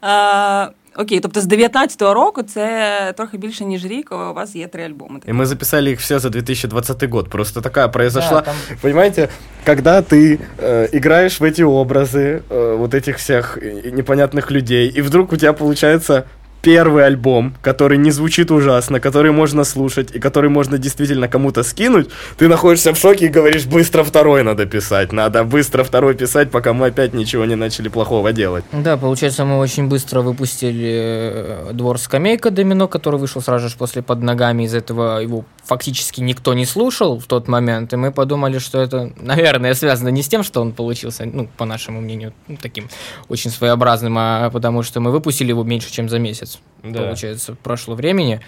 А, 0.01 0.69
Окей, 0.99 1.19
тобто 1.19 1.41
з 1.41 1.47
19-го 1.47 2.13
року 2.13 2.43
це 2.43 3.13
трохи 3.17 3.37
більше, 3.37 3.65
ніж 3.65 3.85
рік, 3.85 4.11
у 4.11 4.33
вас 4.33 4.55
є 4.55 4.67
три 4.67 4.83
альбоми. 4.83 5.19
И 5.27 5.33
мы 5.33 5.45
записали 5.45 5.91
их 5.91 5.99
все 5.99 6.19
за 6.19 6.29
2020 6.29 7.03
год. 7.09 7.29
Просто 7.29 7.61
такая 7.61 7.87
произошла... 7.87 8.31
Да, 8.39 8.41
там- 8.41 8.55
Понимаете, 8.81 9.29
когда 9.65 10.01
ты 10.01 10.39
э, 10.57 10.89
играешь 10.97 11.39
в 11.39 11.43
эти 11.43 11.61
образы, 11.61 12.41
э, 12.49 12.75
вот 12.77 12.93
этих 12.93 13.17
всех 13.17 13.57
э, 13.61 13.91
непонятных 13.91 14.51
людей, 14.51 14.87
и 14.97 15.01
вдруг 15.01 15.33
у 15.33 15.37
тебя 15.37 15.53
получается 15.53 16.23
первый 16.62 17.04
альбом, 17.04 17.54
который 17.60 17.98
не 17.98 18.10
звучит 18.12 18.50
ужасно, 18.50 19.00
который 19.00 19.32
можно 19.32 19.64
слушать 19.64 20.14
и 20.14 20.20
который 20.20 20.48
можно 20.48 20.78
действительно 20.78 21.28
кому-то 21.28 21.64
скинуть, 21.64 22.08
ты 22.38 22.48
находишься 22.48 22.94
в 22.94 22.98
шоке 22.98 23.26
и 23.26 23.28
говоришь, 23.28 23.66
быстро 23.66 24.04
второй 24.04 24.44
надо 24.44 24.64
писать, 24.66 25.12
надо 25.12 25.44
быстро 25.44 25.82
второй 25.82 26.14
писать, 26.14 26.50
пока 26.50 26.72
мы 26.72 26.86
опять 26.86 27.14
ничего 27.14 27.44
не 27.44 27.56
начали 27.56 27.88
плохого 27.88 28.32
делать. 28.32 28.64
Да, 28.72 28.96
получается, 28.96 29.44
мы 29.44 29.58
очень 29.58 29.88
быстро 29.88 30.20
выпустили 30.20 30.90
э, 30.92 31.70
двор 31.72 31.98
скамейка 31.98 32.50
домино, 32.50 32.86
который 32.88 33.18
вышел 33.18 33.42
сразу 33.42 33.68
же 33.68 33.76
после 33.76 34.02
под 34.02 34.22
ногами. 34.22 34.64
Из 34.64 34.74
этого 34.74 35.18
его 35.18 35.44
фактически 35.64 36.20
никто 36.20 36.54
не 36.54 36.66
слушал 36.66 37.18
в 37.18 37.26
тот 37.26 37.48
момент. 37.48 37.92
И 37.92 37.96
мы 37.96 38.12
подумали, 38.12 38.58
что 38.58 38.80
это, 38.80 39.12
наверное, 39.16 39.74
связано 39.74 40.08
не 40.08 40.22
с 40.22 40.28
тем, 40.28 40.42
что 40.44 40.60
он 40.60 40.72
получился, 40.72 41.24
ну, 41.24 41.48
по 41.56 41.64
нашему 41.64 42.00
мнению, 42.00 42.32
таким 42.60 42.88
очень 43.28 43.50
своеобразным, 43.50 44.16
а 44.18 44.50
потому 44.50 44.82
что 44.82 45.00
мы 45.00 45.10
выпустили 45.10 45.48
его 45.48 45.64
меньше, 45.64 45.90
чем 45.90 46.08
за 46.08 46.18
месяц, 46.18 46.51
Да. 46.82 47.02
получается, 47.02 47.56
прошло 47.62 47.94
времени. 47.94 48.40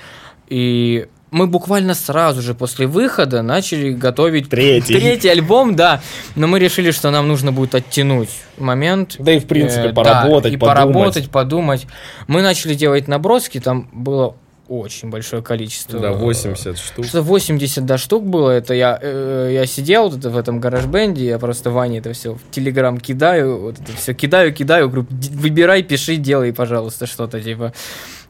И 0.49 1.07
мы 1.31 1.47
буквально 1.47 1.95
сразу 1.95 2.43
же 2.43 2.55
после 2.55 2.87
выхода 2.87 3.43
начали 3.43 3.93
готовить 3.93 4.49
Третий. 4.49 4.95
третий 4.99 5.29
альбом, 5.29 5.75
да. 5.75 6.01
Но 6.37 6.47
мы 6.47 6.59
решили, 6.59 6.91
что 6.93 7.11
нам 7.11 7.27
нужно 7.29 7.51
будет 7.51 7.75
оттянуть 7.75 8.31
момент. 8.59 9.17
Да 9.19 9.33
и, 9.33 9.41
в 9.41 9.47
принципе, 9.47 9.89
Э, 9.89 9.93
поработать, 9.93 10.53
да, 10.53 10.57
и 10.57 10.59
подумать. 10.59 10.77
поработать, 10.93 11.31
подумать. 11.31 11.87
Мы 12.29 12.43
начали 12.43 12.75
делать 12.75 13.09
наброски, 13.09 13.59
там 13.59 13.89
было 13.93 14.37
очень 14.69 15.11
большое 15.11 15.43
количество. 15.43 16.01
Да, 16.01 16.13
80 16.13 16.79
штук. 16.79 17.05
Что 17.05 17.23
80 17.23 17.85
да, 17.85 17.99
штук 17.99 18.25
было, 18.25 18.51
это 18.51 18.75
я, 18.75 18.99
э, 19.01 19.51
я 19.53 19.67
сидел 19.67 20.09
вот 20.09 20.19
это 20.19 20.31
в 20.31 20.37
этом 20.37 20.61
гараж-бенде, 20.61 21.27
я 21.27 21.39
просто 21.39 21.71
Ване 21.71 21.99
это 21.99 22.13
все 22.13 22.35
в 22.35 22.41
Телеграм 22.51 22.99
кидаю, 22.99 23.59
вот 23.61 23.81
это 23.81 23.97
все 23.97 24.15
кидаю, 24.15 24.55
кидаю, 24.55 24.89
говорю, 24.89 25.07
«Д- 25.11 25.31
выбирай, 25.31 25.83
пиши, 25.83 26.17
делай, 26.17 26.53
пожалуйста, 26.53 27.07
что-то 27.07 27.41
типа. 27.41 27.73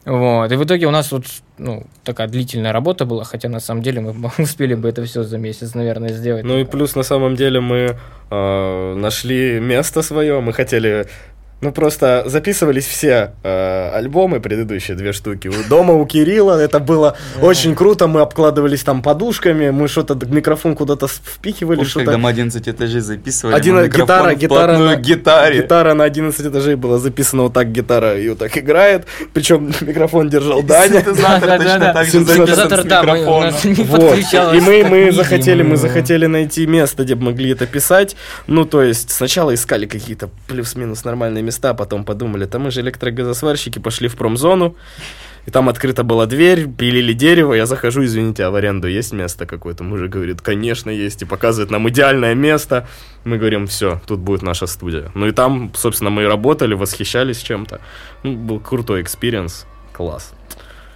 Вот. 0.05 0.51
И 0.51 0.55
в 0.55 0.63
итоге 0.63 0.85
у 0.85 0.91
нас 0.91 1.11
вот 1.11 1.25
ну, 1.57 1.83
такая 2.03 2.27
длительная 2.27 2.71
работа 2.71 3.05
была, 3.05 3.23
хотя 3.23 3.49
на 3.49 3.59
самом 3.59 3.81
деле 3.81 4.01
мы 4.01 4.31
успели 4.37 4.75
бы 4.75 4.87
это 4.87 5.03
все 5.03 5.23
за 5.23 5.37
месяц, 5.37 5.73
наверное, 5.73 6.09
сделать. 6.09 6.43
Ну 6.43 6.59
и 6.59 6.63
плюс 6.63 6.95
на 6.95 7.03
самом 7.03 7.35
деле 7.35 7.59
мы 7.59 7.97
э, 8.29 8.95
нашли 8.95 9.59
место 9.59 10.03
свое, 10.03 10.39
мы 10.41 10.53
хотели, 10.53 11.07
ну 11.61 11.71
просто 11.71 12.23
записывались 12.27 12.85
все 12.85 13.33
э, 13.43 13.89
альбомы, 13.93 14.39
предыдущие 14.39 14.95
две 14.97 15.13
штуки, 15.13 15.49
дома 15.69 15.93
у 15.93 16.05
Кирилла, 16.05 16.59
это 16.59 16.79
было 16.79 17.17
очень 17.41 17.75
круто, 17.75 18.07
мы 18.07 18.21
обкладывались 18.21 18.83
там 18.83 19.01
подушками, 19.01 19.69
мы 19.69 19.87
что-то 19.87 20.15
микрофон 20.25 20.75
куда-то 20.75 21.07
впихивали, 21.07 21.77
Помнишь, 21.77 21.93
когда 21.93 22.11
что-то. 22.13 22.17
мы 22.23 22.29
11 22.29 22.67
этажей 22.69 23.01
записывали, 23.01 23.55
Один, 23.55 23.75
мы 23.75 23.83
микрофон 23.83 24.07
гитара, 24.07 24.35
гитара, 24.35 24.77
на, 24.77 24.95
гитаре. 24.95 25.61
гитара 25.61 25.93
на 25.93 26.03
11 26.03 26.47
этажей 26.47 26.75
была 26.75 26.97
записана 26.97 27.43
вот 27.43 27.53
так, 27.53 27.71
гитара 27.71 28.19
и 28.19 28.29
вот 28.29 28.39
так 28.39 28.57
играет, 28.57 29.05
причем 29.33 29.71
микрофон 29.81 30.29
держал 30.29 30.61
Даня. 30.61 31.03
Синтезатор 31.03 31.57
точно 31.57 31.93
так 31.93 32.05
же 32.05 32.11
Синтезатор, 32.11 32.83
да, 32.83 33.01
И 34.55 34.59
мы, 34.59 34.83
мы 34.83 35.11
захотели, 35.11 35.63
мы 35.63 35.77
захотели 35.77 36.25
найти 36.25 36.65
место, 36.67 37.03
где 37.03 37.15
бы 37.15 37.25
могли 37.25 37.51
это 37.51 37.65
писать. 37.65 38.15
Ну, 38.47 38.65
то 38.65 38.81
есть, 38.81 39.11
сначала 39.11 39.53
искали 39.53 39.85
какие-то 39.85 40.29
плюс-минус 40.47 41.03
нормальные 41.03 41.43
места, 41.45 41.73
потом 41.73 42.03
подумали, 42.03 42.45
там 42.45 42.63
мы 42.63 42.71
же 42.71 42.81
электрогазосварщики, 42.81 43.79
пошли 43.79 44.07
в 44.07 44.15
промзону. 44.15 44.75
И 45.45 45.51
там 45.51 45.69
открыта 45.69 46.03
была 46.03 46.25
дверь, 46.25 46.67
пилили 46.67 47.13
дерево, 47.13 47.53
я 47.53 47.67
захожу, 47.67 48.03
извините, 48.03 48.43
а 48.45 48.49
в 48.49 48.55
аренду 48.55 48.87
есть 48.87 49.13
место 49.13 49.45
какое-то? 49.45 49.83
Мужик 49.83 50.09
говорит, 50.09 50.41
конечно, 50.41 50.89
есть, 50.89 51.21
и 51.21 51.25
показывает 51.25 51.69
нам 51.69 51.87
идеальное 51.87 52.33
место. 52.33 52.87
Мы 53.25 53.37
говорим, 53.37 53.67
все, 53.67 54.01
тут 54.07 54.19
будет 54.19 54.41
наша 54.41 54.65
студия. 54.65 55.11
Ну 55.13 55.27
и 55.27 55.31
там, 55.31 55.71
собственно, 55.75 56.09
мы 56.09 56.23
и 56.23 56.25
работали, 56.25 56.73
восхищались 56.73 57.41
чем-то. 57.41 57.79
Ну, 58.23 58.33
был 58.35 58.59
крутой 58.59 59.03
experience, 59.03 59.67
класс. 59.93 60.33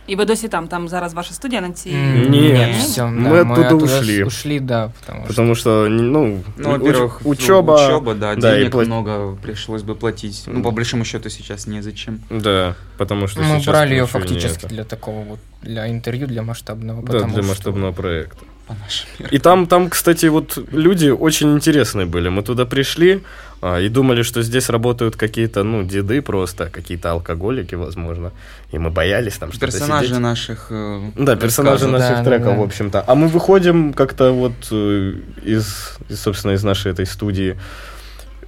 І 0.08 0.16
ви 0.16 0.24
досі 0.24 0.48
там, 0.48 0.68
там 0.68 0.88
зараз 0.88 1.14
ваша 1.14 1.34
студія 1.34 1.60
на 1.60 1.70
цій. 1.70 1.90
М, 1.90 2.30
Нет, 2.30 2.52
Нет, 2.52 2.76
все, 2.76 3.02
мы 3.02 3.40
оттуда 3.52 3.74
ушли. 3.84 4.24
Ушли, 4.24 4.60
да, 4.60 4.90
потому 5.00 5.18
что... 5.24 5.28
Потому 5.28 5.54
что, 5.54 5.88
ну, 5.88 6.40
Ну, 6.56 6.68
у- 6.68 6.72
во-первых, 6.72 7.22
уч- 7.22 7.28
учеба, 7.28 7.76
ну, 7.80 7.96
учеба, 7.96 8.14
да, 8.14 8.34
да, 8.34 8.52
и 8.54 8.58
денег 8.58 8.74
пла- 8.74 8.84
много 8.86 9.36
пришлось 9.42 9.82
бы 9.82 9.94
платить. 9.94 10.44
Ну, 10.46 10.62
по 10.62 10.70
большому 10.70 11.04
счету, 11.04 11.30
сейчас 11.30 11.66
незачем. 11.66 12.18
Да, 12.30 12.74
потому 12.98 13.28
что 13.28 13.40
Мы 13.40 13.44
сейчас 13.44 13.66
брали 13.66 13.94
ее 13.94 14.02
ничего 14.02 14.18
не 14.18 14.26
фактически 14.26 14.66
это. 14.66 14.68
для 14.74 14.84
такого 14.84 15.20
вот, 15.24 15.38
для 15.62 15.86
интервью, 15.86 16.26
для 16.26 16.42
масштабного. 16.42 17.00
Да, 17.02 17.06
потому 17.12 17.32
для 17.32 17.42
что- 17.42 17.48
масштабного 17.48 17.92
проекта. 17.92 18.44
По 18.66 18.74
нашим 18.84 19.08
меркам. 19.18 19.36
И 19.36 19.38
там, 19.40 19.66
там, 19.66 19.88
кстати, 19.88 20.28
вот 20.30 20.58
люди 20.72 21.10
очень 21.10 21.48
интересные 21.54 22.06
были. 22.06 22.28
Мы 22.28 22.42
туда 22.42 22.64
пришли 22.64 23.12
а, 23.14 23.20
и 23.61 23.89
думали, 23.89 24.21
что 24.23 24.41
здесь 24.41 24.69
работают 24.69 25.15
какие-то, 25.17 25.63
ну, 25.63 25.83
деды 25.83 26.21
просто, 26.21 26.69
какие-то 26.69 27.11
алкоголики, 27.11 27.75
возможно. 27.75 28.31
И 28.71 28.77
мы 28.77 28.89
боялись 28.89 29.37
там 29.37 29.51
что-то 29.51 29.67
Персонажи 29.71 30.07
сидеть. 30.07 30.19
наших 30.21 30.67
э, 30.69 31.01
Да, 31.17 31.35
персонажи 31.35 31.85
рассказов. 31.85 31.91
наших 31.99 32.17
Да, 32.17 32.23
да, 32.23 32.29
треков, 32.29 32.53
да. 32.55 32.59
в 32.59 32.63
общем-то. 32.63 33.03
А 33.05 33.15
мы 33.15 33.27
выходим 33.27 33.93
как-то 33.93 34.31
вот 34.31 34.53
э, 34.71 35.13
из, 35.43 35.97
из, 36.09 36.21
собственно, 36.21 36.53
из 36.53 36.63
нашей 36.63 36.91
этой 36.93 37.05
студии. 37.05 37.57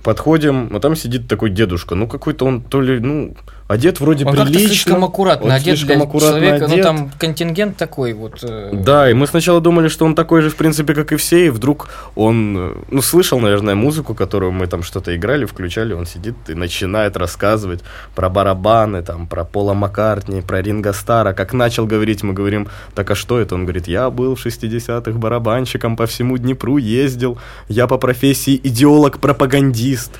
Подходим, 0.03 0.75
а 0.75 0.79
там 0.79 0.95
сидит 0.95 1.27
такой 1.27 1.51
дедушка. 1.51 1.93
Ну, 1.95 2.07
какой-то 2.07 2.45
он 2.45 2.61
то 2.61 2.81
ли, 2.81 2.99
ну, 2.99 3.35
одет 3.71 3.99
вроде 3.99 4.25
Он 4.25 4.33
прилично. 4.33 4.67
слишком 4.67 5.03
аккуратно 5.03 5.47
он 5.47 5.51
одет 5.51 5.77
слишком 5.77 5.97
для 5.97 6.05
аккуратно 6.05 6.39
человека. 6.39 6.65
одет. 6.65 6.77
Ну, 6.77 6.83
там 6.83 7.11
контингент 7.17 7.77
такой 7.77 8.13
вот. 8.13 8.39
э, 8.43 8.69
Да, 8.73 9.09
и 9.09 9.13
мы 9.13 9.27
сначала 9.27 9.61
думали, 9.61 9.87
что 9.87 10.05
он 10.05 10.13
такой 10.15 10.41
же, 10.41 10.49
в 10.49 10.55
принципе, 10.55 10.93
как 10.93 11.11
и 11.11 11.15
все, 11.15 11.47
и 11.47 11.49
вдруг 11.49 11.89
он, 12.15 12.57
э, 12.57 12.73
ну, 12.91 13.01
слышал, 13.01 13.39
наверное, 13.39 13.75
музыку, 13.75 14.13
которую 14.13 14.51
мы 14.51 14.67
там 14.67 14.83
что-то 14.83 15.15
играли, 15.15 15.45
включали, 15.45 15.93
он 15.93 16.05
сидит 16.05 16.35
и 16.47 16.53
начинает 16.53 17.17
рассказывать 17.17 17.81
про 18.15 18.29
барабаны, 18.29 19.01
там, 19.01 19.27
про 19.27 19.45
Пола 19.45 19.73
Маккартни, 19.73 20.41
про 20.41 20.61
Ринга 20.61 20.93
Стара. 20.93 21.33
Как 21.33 21.53
начал 21.53 21.87
говорить, 21.87 22.23
мы 22.23 22.33
говорим, 22.33 22.67
так 22.93 23.09
а 23.11 23.15
что 23.15 23.39
это? 23.39 23.55
Он 23.55 23.63
говорит, 23.63 23.87
я 23.87 24.09
был 24.09 24.35
в 24.35 24.45
60-х 24.45 25.17
барабанщиком, 25.17 25.95
по 25.95 26.05
всему 26.05 26.37
Днепру 26.37 26.77
ездил, 26.77 27.37
я 27.69 27.87
по 27.87 27.97
профессии 27.97 28.59
идеолог-пропагандист, 28.63 30.19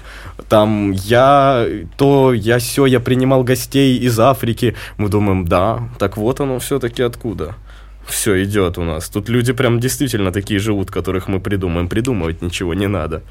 там, 0.50 0.92
я 0.92 1.66
то, 1.96 2.34
я 2.34 2.58
все, 2.58 2.86
я 2.86 3.00
принимал 3.00 3.44
гостей 3.44 3.98
из 3.98 4.18
Африки. 4.20 4.74
Мы 4.98 5.08
думаем, 5.08 5.46
да, 5.46 5.80
так 5.98 6.16
вот 6.16 6.40
оно 6.40 6.58
все-таки 6.58 7.02
откуда 7.02 7.54
все 8.06 8.42
идет 8.44 8.78
у 8.78 8.84
нас. 8.84 9.08
Тут 9.08 9.28
люди 9.28 9.52
прям 9.52 9.80
действительно 9.80 10.32
такие 10.32 10.60
живут, 10.60 10.90
которых 10.90 11.28
мы 11.28 11.40
придумаем. 11.40 11.88
Придумывать 11.88 12.42
ничего 12.42 12.74
не 12.74 12.88
надо. 12.88 13.22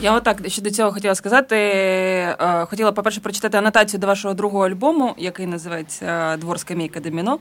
Я 0.00 0.16
отак 0.16 0.38
ще 0.46 0.62
до 0.62 0.70
цього 0.70 0.92
хотіла 0.92 1.14
сказати. 1.14 1.56
Е, 1.56 2.66
Хотіла, 2.70 2.92
по-перше, 2.92 3.20
прочитати 3.20 3.58
анотацію 3.58 4.00
до 4.00 4.06
вашого 4.06 4.34
другого 4.34 4.66
альбому, 4.66 5.14
який 5.18 5.46
називається 5.46 6.36
Двор 6.36 6.60
скамейка 6.60 7.00
домино. 7.00 7.38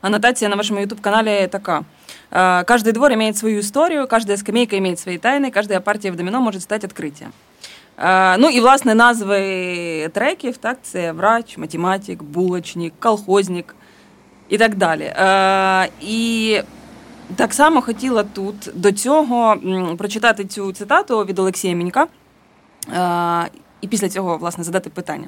Анотація 0.00 0.50
на 0.50 0.56
вашому 0.56 0.80
ютуб-каналі 0.80 1.48
така. 1.52 1.82
Е, 2.32 2.62
Каждый 2.64 2.92
двор 2.92 3.12
имеет 3.12 3.36
свою 3.36 3.60
историю, 3.60 4.06
каждая 4.06 4.38
скамейка 4.38 4.76
имеет 4.76 4.98
свои 4.98 5.18
тайны, 5.18 5.50
каждая 5.50 5.80
партия 5.80 6.12
в 6.12 6.16
домино 6.16 6.40
может 6.40 6.62
стать 6.62 6.84
открытием. 6.84 7.32
Е, 7.97 8.37
Ну 8.37 8.49
і 8.49 8.59
власне 8.59 8.95
назви 8.95 10.09
треків, 10.13 10.57
так, 10.57 10.77
це 10.81 11.11
врач, 11.11 11.57
математик, 11.57 12.23
булочник, 12.23 12.93
колхозник 12.99 13.75
і 14.49 14.57
так 14.57 14.75
далі. 14.75 15.03
Е, 15.03 15.89
І 16.01 16.59
так 17.35 17.53
само 17.53 17.81
хотіла 17.81 18.23
тут 18.23 18.71
до 18.73 18.91
цього 18.91 19.55
прочитати 19.97 20.45
цю 20.45 20.71
цитату 20.71 21.25
від 21.25 21.39
Олексія 21.39 21.75
Мінька, 21.75 22.07
е, 22.93 23.49
і 23.81 23.87
після 23.87 24.09
цього, 24.09 24.37
власне, 24.37 24.63
задати 24.63 24.89
питання. 24.89 25.27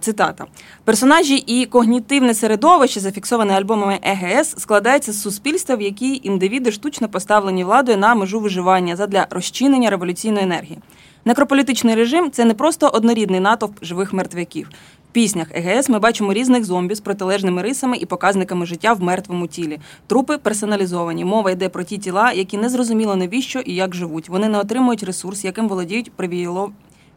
Цитата: 0.00 0.44
персонажі 0.84 1.36
і 1.36 1.66
когнітивне 1.66 2.34
середовище, 2.34 3.00
зафіксоване 3.00 3.54
альбомами 3.54 3.98
ЕГС, 4.02 4.54
складається 4.58 5.12
з 5.12 5.22
суспільства, 5.22 5.76
в 5.76 5.82
якій 5.82 6.20
індивіди 6.22 6.72
штучно 6.72 7.08
поставлені 7.08 7.64
владою 7.64 7.98
на 7.98 8.14
межу 8.14 8.40
виживання 8.40 8.96
задля 8.96 9.26
розчинення 9.30 9.90
революційної 9.90 10.44
енергії. 10.44 10.78
Некрополітичний 11.26 11.94
режим 11.94 12.30
це 12.30 12.44
не 12.44 12.54
просто 12.54 12.88
однорідний 12.88 13.40
натовп 13.40 13.84
живих 13.84 14.12
мертвяків. 14.12 14.68
В 15.10 15.12
піснях 15.12 15.48
ЕГС 15.54 15.88
ми 15.88 15.98
бачимо 15.98 16.32
різних 16.32 16.64
зомбі 16.64 16.94
з 16.94 17.00
протилежними 17.00 17.62
рисами 17.62 17.96
і 17.96 18.06
показниками 18.06 18.66
життя 18.66 18.92
в 18.92 19.02
мертвому 19.02 19.46
тілі. 19.46 19.78
Трупи 20.06 20.38
персоналізовані. 20.38 21.24
Мова 21.24 21.50
йде 21.50 21.68
про 21.68 21.82
ті 21.82 21.98
тіла, 21.98 22.32
які 22.32 22.56
не 22.58 22.68
зрозуміло 22.68 23.16
навіщо 23.16 23.60
і 23.60 23.74
як 23.74 23.94
живуть. 23.94 24.28
Вони 24.28 24.48
не 24.48 24.58
отримують 24.58 25.02
ресурс, 25.02 25.44
яким 25.44 25.68
володіють 25.68 26.12
привіло- 26.16 26.70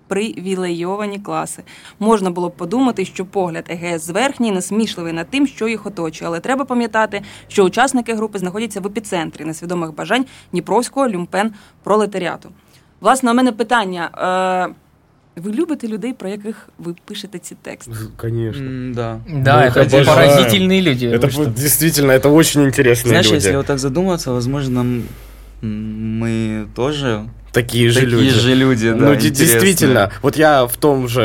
привілейовані 0.08 1.20
класи. 1.20 1.64
Можна 2.00 2.32
було 2.32 2.50
б 2.50 2.56
подумати, 2.56 3.06
що 3.06 3.26
погляд 3.26 3.66
ЕГС 3.70 4.06
зверхній 4.06 4.52
насмішливий 4.52 5.14
над 5.14 5.30
тим, 5.30 5.48
що 5.48 5.68
їх 5.68 5.86
оточує, 5.86 6.28
але 6.28 6.40
треба 6.40 6.66
пам'ятати, 6.66 7.22
що 7.48 7.64
учасники 7.64 8.14
групи 8.14 8.40
знаходяться 8.40 8.82
в 8.82 8.88
епіцентрі 8.88 9.46
несвідомих 9.46 9.96
бажань 9.96 10.26
Дніпровського 10.52 11.10
люмпен 11.10 11.54
пролетаріату. 11.84 12.50
Власне, 13.02 13.32
у 13.32 13.34
мене 13.34 13.52
питання. 13.52 14.10
Е- 14.70 14.74
Ви 15.36 15.52
любите 15.52 15.88
людей, 15.88 16.14
про 16.14 16.30
яких 16.30 16.70
ви 16.80 16.96
пишете 17.06 17.40
ці 17.40 17.56
тексти? 17.62 17.92
Конечно. 18.18 18.66
М, 18.66 18.94
Да. 18.94 19.20
Да, 19.30 19.56
Ну, 19.58 19.82
это 19.82 19.82
обожаю. 19.82 20.06
поразительные 20.06 20.82
люди. 20.82 21.06
Это 21.08 21.20
Вы 21.26 21.32
что? 21.32 21.46
действительно, 21.46 22.12
это 22.14 22.30
очень 22.34 22.62
интересные 22.64 23.10
Знаешь, 23.10 23.26
люди. 23.26 23.36
если 23.36 23.56
вот 23.58 23.66
так 23.66 23.80
задуматься, 23.80 24.32
возможно, 24.32 24.86
мы 25.62 26.66
тоже 26.76 27.26
Такие 27.52 27.90
же 27.90 28.00
такие 28.02 28.18
люди. 28.22 28.30
же 28.40 28.56
люди, 28.56 28.90
да, 28.92 28.96
ну, 28.96 29.14
интересные. 29.14 29.32
действительно. 29.32 30.12
Вот 30.22 30.38
я 30.38 30.64
в 30.66 30.78
том 30.78 31.08
же, 31.08 31.24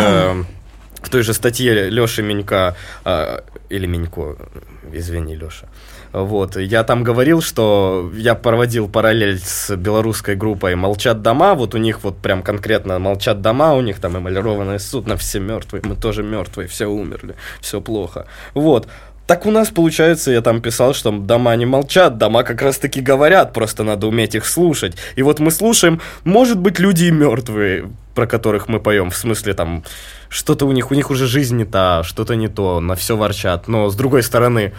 в 1.02 1.08
той 1.08 1.22
же 1.22 1.34
статье 1.34 1.90
Леши 1.90 2.22
Менька, 2.22 2.74
а, 3.04 3.42
или 3.72 3.86
Менько, 3.86 4.36
извини, 4.94 5.36
Леша, 5.36 5.66
вот, 6.14 6.56
я 6.56 6.84
там 6.84 7.02
говорил, 7.02 7.42
что 7.42 8.10
я 8.14 8.36
проводил 8.36 8.88
параллель 8.88 9.40
с 9.40 9.74
белорусской 9.74 10.36
группой 10.36 10.76
«Молчат 10.76 11.22
дома», 11.22 11.54
вот 11.54 11.74
у 11.74 11.78
них 11.78 12.04
вот 12.04 12.18
прям 12.18 12.42
конкретно 12.42 13.00
«Молчат 13.00 13.40
дома», 13.40 13.74
у 13.74 13.80
них 13.80 13.98
там 13.98 14.16
эмалированное 14.16 14.78
судно, 14.78 15.16
все 15.16 15.40
мертвые, 15.40 15.82
мы 15.84 15.96
тоже 15.96 16.22
мертвые, 16.22 16.68
все 16.68 16.86
умерли, 16.86 17.34
все 17.60 17.80
плохо. 17.80 18.26
Вот, 18.54 18.86
так 19.26 19.46
у 19.46 19.50
нас 19.50 19.70
получается, 19.70 20.30
я 20.30 20.42
там 20.42 20.60
писал, 20.60 20.94
что 20.94 21.10
дома 21.10 21.56
не 21.56 21.66
молчат, 21.66 22.18
дома 22.18 22.42
как 22.42 22.62
раз 22.62 22.78
таки 22.78 23.00
говорят, 23.00 23.52
просто 23.52 23.82
надо 23.82 24.06
уметь 24.06 24.34
их 24.34 24.46
слушать. 24.46 24.96
И 25.16 25.22
вот 25.22 25.40
мы 25.40 25.50
слушаем, 25.50 26.00
может 26.24 26.58
быть, 26.58 26.78
люди 26.78 27.06
и 27.06 27.10
мертвые, 27.10 27.90
про 28.14 28.26
которых 28.26 28.68
мы 28.68 28.80
поем, 28.80 29.10
в 29.10 29.16
смысле 29.16 29.54
там, 29.54 29.82
что-то 30.28 30.66
у 30.66 30.72
них, 30.72 30.90
у 30.90 30.94
них 30.94 31.10
уже 31.10 31.26
жизнь 31.26 31.56
не 31.56 31.64
та, 31.64 32.02
что-то 32.04 32.36
не 32.36 32.48
то, 32.48 32.80
на 32.80 32.94
все 32.94 33.16
ворчат. 33.16 33.66
Но 33.66 33.88
с 33.88 33.96
другой 33.96 34.22
стороны, 34.22 34.74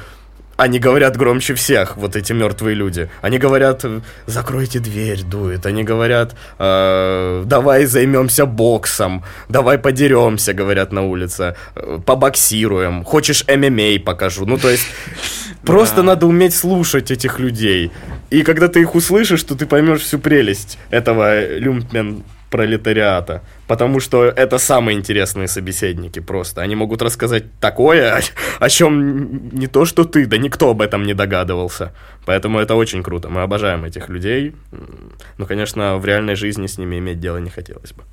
они 0.57 0.79
говорят 0.79 1.17
громче 1.17 1.53
всех, 1.53 1.97
вот 1.97 2.15
эти 2.15 2.33
мертвые 2.33 2.75
люди. 2.75 3.09
Они 3.21 3.37
говорят, 3.37 3.81
э, 3.83 3.99
закройте 4.25 4.79
дверь, 4.79 5.23
дует. 5.23 5.65
Они 5.65 5.83
говорят, 5.83 6.35
э, 6.59 7.43
давай 7.45 7.85
займемся 7.85 8.45
боксом, 8.45 9.23
давай 9.49 9.77
подеремся, 9.77 10.53
говорят 10.53 10.93
на 10.93 11.03
улице, 11.03 11.55
э, 11.75 11.99
побоксируем. 12.05 13.03
Хочешь 13.03 13.43
ММА 13.47 13.99
покажу. 14.05 14.45
Ну, 14.45 14.57
то 14.57 14.69
есть, 14.69 14.87
просто 15.65 16.03
надо 16.03 16.25
уметь 16.25 16.55
слушать 16.55 17.11
этих 17.11 17.39
людей. 17.39 17.91
И 18.29 18.41
когда 18.43 18.67
ты 18.67 18.79
их 18.81 18.95
услышишь, 18.95 19.43
то 19.43 19.55
ты 19.55 19.65
поймешь 19.65 20.01
всю 20.01 20.19
прелесть 20.19 20.77
этого 20.89 21.57
люмпен 21.57 22.23
пролетариата. 22.55 23.41
Потому 23.67 23.99
что 23.99 24.23
это 24.23 24.57
самые 24.57 24.97
интересные 24.97 25.47
собеседники 25.47 26.21
просто. 26.21 26.61
Они 26.61 26.75
могут 26.75 27.01
рассказать 27.01 27.43
такое, 27.59 28.17
о, 28.17 28.21
о 28.65 28.69
чем 28.69 29.49
не 29.59 29.67
то, 29.67 29.85
что 29.85 30.03
ты, 30.03 30.25
да 30.27 30.37
никто 30.37 30.69
об 30.69 30.81
этом 30.81 31.03
не 31.05 31.13
догадывался. 31.13 31.89
Поэтому 32.25 32.59
это 32.59 32.75
очень 32.75 33.03
круто. 33.03 33.29
Мы 33.29 33.41
обожаем 33.43 33.83
этих 33.85 34.09
людей. 34.09 34.53
М, 34.73 35.11
Ну, 35.37 35.45
конечно, 35.45 35.97
в 35.97 36.05
реальной 36.05 36.35
жизни 36.35 36.65
с 36.67 36.77
ними 36.79 36.95
иметь 36.99 37.19
дело 37.19 37.39
не 37.39 37.49
хотелось 37.49 37.91
бы. 37.93 38.03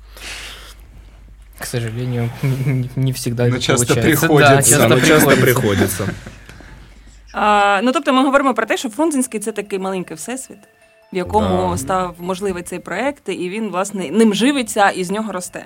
К 1.59 1.65
сожалению, 1.65 2.29
не- 2.95 3.11
всегда 3.13 3.43
Но 3.43 3.55
это 3.55 3.59
часто 3.61 3.85
получается. 3.87 4.27
приходится. 4.27 4.55
Да, 4.55 4.61
часто 4.61 4.87
Да, 4.89 4.95
ну, 4.95 5.01
часто 5.01 5.29
приходится. 5.41 6.03
приходится. 6.03 6.05
А, 7.35 7.81
ну, 7.83 7.91
тобто, 7.91 8.13
ми 8.13 8.23
говоримо 8.23 8.53
про 8.53 8.65
те, 8.65 8.77
що 8.77 8.89
Фрунзенський 8.89 9.39
це 9.39 9.51
такий 9.51 9.79
маленький 9.79 10.17
всесвіт, 10.17 10.57
в 11.13 11.17
якому 11.17 11.69
Да. 11.71 11.77
став 11.77 12.15
можливий 12.19 12.63
цей 12.63 12.79
проект, 12.79 13.29
і 13.29 13.49
він, 13.49 13.69
власне, 13.69 14.11
ним 14.11 14.33
живиться 14.33 14.89
і 14.89 15.03
з 15.03 15.11
нього 15.11 15.31
росте. 15.31 15.65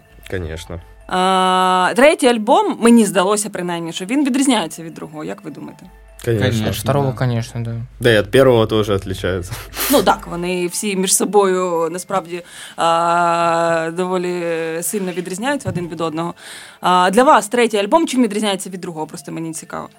А, 1.08 1.94
третій 1.96 2.27
альбом, 2.27 2.77
мені 2.82 3.06
здалося 3.06 3.50
принаймні, 3.50 3.94
що 3.94 4.06
він 4.06 4.25
відрізняється 4.25 4.84
від 4.84 4.94
другого. 4.94 5.24
Як 5.24 5.44
ви 5.44 5.51
думаєте? 5.51 5.86
Конечно. 6.25 6.50
Конечно. 6.50 6.82
Второго, 6.82 7.12
да. 7.12 7.18
конечно, 7.18 7.62
да. 7.62 7.75
Да 8.00 8.10
и 8.12 8.20
от 8.20 8.32
первого 8.32 8.66
тоже 8.66 8.94
отличается. 8.94 9.54
Ну 9.92 10.01
так, 10.04 10.27
вони 10.27 10.68
всі 10.68 10.96
між 10.96 11.16
собою 11.16 11.89
насправді 11.92 12.44
а, 12.77 13.92
доволі 13.94 14.44
сильно 14.82 15.12
відрізняються 15.12 15.70
один 15.70 15.88
від 15.88 16.01
одного. 16.01 16.34
А, 16.82 17.10
для 17.10 17.24
вас 17.24 17.48
третій 17.48 17.77
альбом 17.77 18.08
чим 18.08 18.24
відрізняється 18.24 18.70
від 18.70 18.82
другого? 18.82 19.08
Просто 19.08 19.32
мені 19.32 19.54
цікаво. 19.54 19.89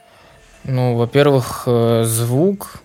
Ну, 0.65 0.97
во-первых, 0.97 1.67
э, 1.67 2.05
звук, 2.05 2.83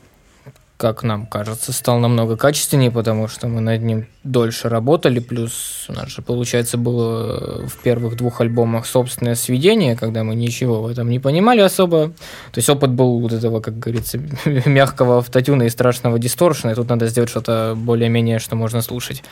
как 0.77 1.03
нам 1.03 1.27
кажется, 1.27 1.71
стал 1.71 1.99
намного 1.99 2.35
качественнее, 2.35 2.91
потому 2.91 3.27
что 3.27 3.47
мы 3.47 3.61
над 3.61 3.81
ним 3.81 4.07
дольше 4.23 4.69
работали. 4.69 5.19
Плюс 5.19 5.85
у 5.87 5.93
нас 5.93 6.09
же, 6.09 6.21
получается, 6.21 6.77
было 6.77 7.67
в 7.67 7.77
первых 7.83 8.17
двух 8.17 8.41
альбомах 8.41 8.85
собственное 8.85 9.35
сведение, 9.35 9.95
когда 9.95 10.23
мы 10.23 10.35
ничего 10.35 10.81
в 10.81 10.87
этом 10.87 11.09
не 11.09 11.19
понимали 11.19 11.61
особо. 11.61 12.09
То 12.51 12.57
есть 12.57 12.69
опыт 12.69 12.91
был 12.91 13.19
вот 13.19 13.31
этого, 13.31 13.61
как 13.61 13.79
говорится, 13.79 14.17
мягкого 14.65 15.19
автотюна 15.19 15.63
и 15.63 15.69
страшного 15.69 16.19
дисторшена, 16.19 16.73
и 16.73 16.75
тут 16.75 16.89
надо 16.89 17.07
сделать 17.07 17.29
что-то 17.29 17.75
более-менее, 17.77 18.39
что 18.39 18.55
можно 18.55 18.81
слушать. 18.81 19.23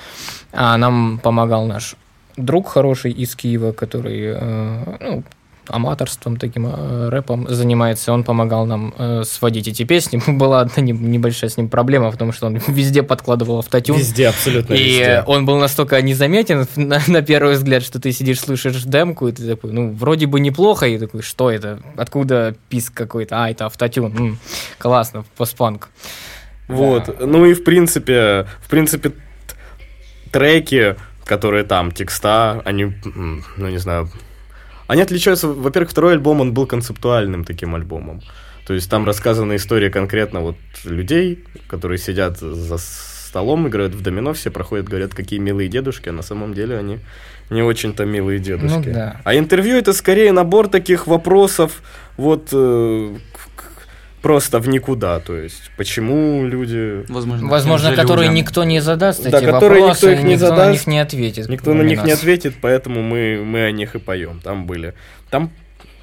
А 0.54 0.78
нам 0.78 1.20
помогал 1.20 1.66
наш 1.66 1.96
друг 2.38 2.70
хороший 2.70 3.12
из 3.12 3.36
Киева, 3.36 3.72
который 3.72 4.22
э, 4.36 4.98
ну, 5.02 5.24
аматорством, 5.68 6.38
таким 6.38 6.68
э, 6.68 7.10
рэпом 7.10 7.48
занимается. 7.50 8.12
Он 8.12 8.24
помогал 8.24 8.66
нам 8.66 8.94
э, 8.98 9.24
сводить 9.24 9.68
эти 9.68 9.84
песни. 9.84 10.22
Была 10.32 10.62
одна 10.62 10.82
не- 10.84 10.92
небольшая 10.92 11.50
с 11.50 11.58
ним 11.58 11.70
проблема, 11.70 12.12
потому 12.12 12.32
что 12.32 12.48
он 12.48 12.56
везде 12.68 13.04
подкладывал 13.04 13.60
автотюн. 13.60 13.98
Везде, 13.98 14.28
абсолютно 14.30 14.74
И 14.74 14.84
везде. 14.84 15.24
он 15.28 15.46
был 15.46 15.58
настолько 15.60 16.02
незаметен 16.02 16.68
на, 16.76 17.00
на 17.08 17.22
первый 17.22 17.54
взгляд, 17.56 17.84
что 17.84 18.00
ты 18.00 18.12
сидишь, 18.12 18.40
слушаешь 18.40 18.82
демку, 18.84 19.28
и 19.28 19.32
ты 19.32 19.48
такой, 19.48 19.72
ну, 19.72 19.92
вроде 19.94 20.26
бы 20.28 20.40
неплохо, 20.40 20.88
и 20.88 20.98
такой, 20.98 21.22
что 21.22 21.50
это? 21.52 21.80
Откуда 21.96 22.56
писк 22.70 22.94
какой-то? 22.94 23.44
А, 23.44 23.50
это 23.50 23.66
автотюн. 23.68 24.18
М, 24.18 24.40
классно, 24.78 25.26
постпанк. 25.38 25.90
Вот. 26.68 27.20
Ну 27.20 27.46
и 27.46 27.54
в 27.54 27.64
принципе, 27.64 28.48
в 28.62 28.70
принципе, 28.70 29.12
треки, 30.32 30.96
которые 31.26 31.64
там, 31.64 31.92
текста, 31.92 32.62
они, 32.66 32.94
ну 33.58 33.68
не 33.70 33.78
знаю, 33.78 34.10
они 34.92 35.02
отличаются. 35.04 35.48
Во-первых, 35.48 35.92
второй 35.92 36.14
альбом, 36.14 36.42
он 36.42 36.54
был 36.54 36.68
концептуальным 36.68 37.46
таким 37.46 37.76
альбомом. 37.76 38.22
То 38.68 38.74
есть 38.74 38.90
там 38.90 39.06
рассказана 39.06 39.56
история 39.56 39.90
конкретно 39.90 40.42
вот 40.42 40.58
людей, 40.84 41.46
которые 41.68 41.98
сидят 41.98 42.40
за 42.40 42.78
столом, 42.78 43.70
играют 43.70 43.96
в 43.96 44.02
домино, 44.02 44.34
все 44.34 44.52
проходят, 44.52 44.90
говорят, 44.90 45.14
какие 45.14 45.40
милые 45.40 45.70
дедушки, 45.70 46.10
а 46.10 46.12
на 46.12 46.22
самом 46.22 46.54
деле 46.54 46.78
они 46.78 47.00
не 47.50 47.62
очень-то 47.62 48.04
милые 48.04 48.40
дедушки. 48.40 48.90
Ну 48.90 48.94
да. 48.94 49.22
А 49.24 49.34
интервью 49.36 49.78
это 49.78 49.94
скорее 49.94 50.34
набор 50.34 50.68
таких 50.68 51.08
вопросов, 51.08 51.82
вот 52.18 52.50
э, 52.52 53.16
просто 54.22 54.60
в 54.60 54.68
никуда. 54.68 55.20
То 55.20 55.36
есть, 55.38 55.72
почему 55.78 56.46
люди 56.46 57.04
Возможно, 57.12 57.48
Возможно, 57.48 57.96
которые 57.96 58.30
людям. 58.30 58.36
никто 58.36 58.64
не 58.64 58.80
задаст 58.80 59.24
Да, 59.24 59.38
эти 59.38 59.46
которые 59.46 59.82
вопросы, 59.82 60.06
никто 60.08 60.10
их 60.20 60.24
не 60.24 60.34
никто 60.34 60.50
на 60.50 60.56
задаст, 60.56 60.72
них 60.72 60.88
не 60.88 61.00
ответит. 61.00 61.50
Никто 61.50 61.74
на 61.74 61.82
них 61.84 62.04
не 62.04 62.12
нас. 62.12 62.20
ответит, 62.20 62.56
поэтому 62.62 63.02
мы, 63.02 63.44
мы 63.44 63.66
о 63.66 63.72
них 63.72 63.96
и 63.96 64.00
поем. 64.00 64.40
Там 64.44 64.66
были. 64.68 64.94
Там, 65.30 65.52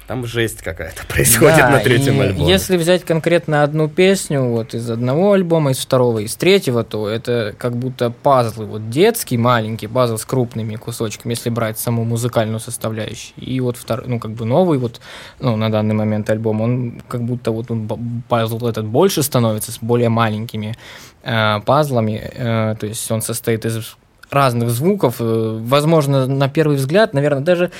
там 0.09 0.25
жесть 0.25 0.63
какая-то 0.63 1.05
происходит 1.05 1.57
Да, 1.57 1.69
на 1.69 1.79
третьем 1.81 2.19
альбоме. 2.19 2.49
Если 2.49 2.77
взять 2.77 3.05
конкретно 3.05 3.61
одну 3.61 3.87
песню 3.87 4.41
вот 4.41 4.73
из 4.73 4.89
одного 4.89 5.33
альбома, 5.33 5.69
из 5.69 5.77
второго, 5.77 6.17
из 6.17 6.35
третьего, 6.35 6.83
то 6.83 7.07
это 7.07 7.53
как 7.55 7.75
будто 7.75 8.09
пазлы, 8.09 8.65
вот 8.65 8.89
детский 8.89 9.37
маленький 9.37 9.85
пазл 9.85 10.17
с 10.17 10.25
крупными 10.25 10.77
кусочками, 10.77 11.33
если 11.33 11.51
брать 11.51 11.77
саму 11.77 12.05
музыкальную 12.05 12.59
составляющую. 12.59 13.35
И 13.37 13.59
вот 13.59 13.77
второй, 13.77 14.07
ну 14.07 14.19
как 14.19 14.31
бы 14.31 14.45
новый 14.45 14.79
вот, 14.79 14.99
ну 15.39 15.55
на 15.55 15.71
данный 15.71 15.93
момент 15.93 16.27
альбом, 16.31 16.61
он 16.61 17.01
как 17.07 17.21
будто 17.21 17.51
вот 17.51 17.69
он, 17.69 17.87
пазл 18.27 18.65
этот 18.67 18.87
больше 18.87 19.21
становится 19.21 19.71
с 19.71 19.77
более 19.77 20.09
маленькими 20.09 20.75
э, 21.21 21.59
пазлами, 21.67 22.19
э, 22.33 22.75
то 22.79 22.87
есть 22.87 23.11
он 23.11 23.21
состоит 23.21 23.63
из 23.63 23.95
разных 24.30 24.68
звуков. 24.70 25.16
Э, 25.20 25.58
Возможно, 25.62 26.26
на 26.26 26.48
первый 26.48 26.76
взгляд, 26.76 27.14
наверное, 27.14 27.42
даже 27.42 27.70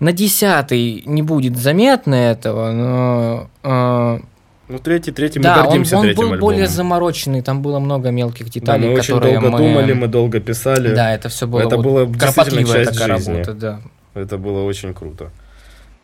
на 0.00 0.12
десятый 0.12 1.02
не 1.06 1.22
будет 1.22 1.56
заметно 1.56 2.14
этого, 2.14 2.72
но 2.72 3.46
э, 3.62 4.20
Ну, 4.68 4.78
третий, 4.78 5.12
третий, 5.12 5.38
мы 5.38 5.44
да, 5.44 5.56
он, 5.58 5.64
гордимся 5.64 5.96
он 5.96 6.02
третьим 6.02 6.18
был 6.24 6.32
альбомом. 6.32 6.40
более 6.40 6.66
замороченный, 6.66 7.42
там 7.42 7.62
было 7.62 7.78
много 7.80 8.10
мелких 8.10 8.46
Да, 8.46 8.52
деталей, 8.52 8.88
мы 8.88 8.94
очень 8.98 9.14
которые 9.14 9.40
долго 9.40 9.50
мы... 9.50 9.58
думали, 9.58 9.92
мы 9.94 10.06
долго 10.08 10.40
писали. 10.40 10.94
Да, 10.94 11.14
это 11.14 11.28
все 11.28 11.46
было, 11.46 11.60
Это 11.60 11.76
вот 11.76 11.84
было 11.86 12.06
действительно 12.06 12.32
кропотливая 12.34 12.84
часть 12.84 12.98
такая 12.98 13.16
жизни. 13.18 13.32
работа, 13.32 13.52
да. 13.54 13.78
Это 14.14 14.36
было 14.38 14.64
очень 14.66 14.94
круто. 14.94 15.30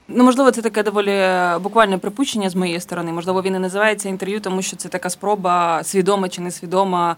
Ну, 0.08 0.24
можливо, 0.24 0.50
це 0.50 0.62
таке 0.62 0.82
доволі 0.82 1.10
е, 1.10 1.58
буквальне 1.62 1.98
припущення 1.98 2.50
з 2.50 2.54
моєї 2.54 2.80
сторони. 2.80 3.12
Можливо, 3.12 3.42
він 3.42 3.54
і 3.54 3.58
називається 3.58 4.08
інтерв'ю, 4.08 4.40
тому 4.40 4.62
що 4.62 4.76
це 4.76 4.88
така 4.88 5.10
спроба, 5.10 5.80
свідома 5.84 6.28
чи 6.28 6.40
несвідома, 6.40 7.16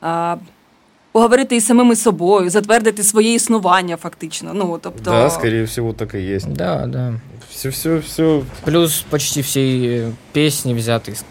а, 0.00 0.36
поговорити 1.15 1.55
із 1.55 1.65
самими 1.65 1.95
собою, 1.95 2.49
затвердити 2.49 3.03
своє 3.03 3.33
існування, 3.33 3.97
фактично. 3.97 4.51
Ну, 4.53 4.79
тобто, 4.81 5.11
Да, 5.11 5.29
скоріше 5.29 5.63
всього, 5.63 5.93
так 5.93 6.13
і 6.13 6.21
є. 6.21 6.39
Да, 6.49 6.87
да. 6.87 7.13
Все, 7.51 7.69
все, 7.69 7.97
все. 7.97 8.41
Плюс 8.65 9.01
почти 9.09 9.41
всі 9.41 10.03
пісні 10.31 10.73
взяти 10.73 11.11
взяты 11.11 11.23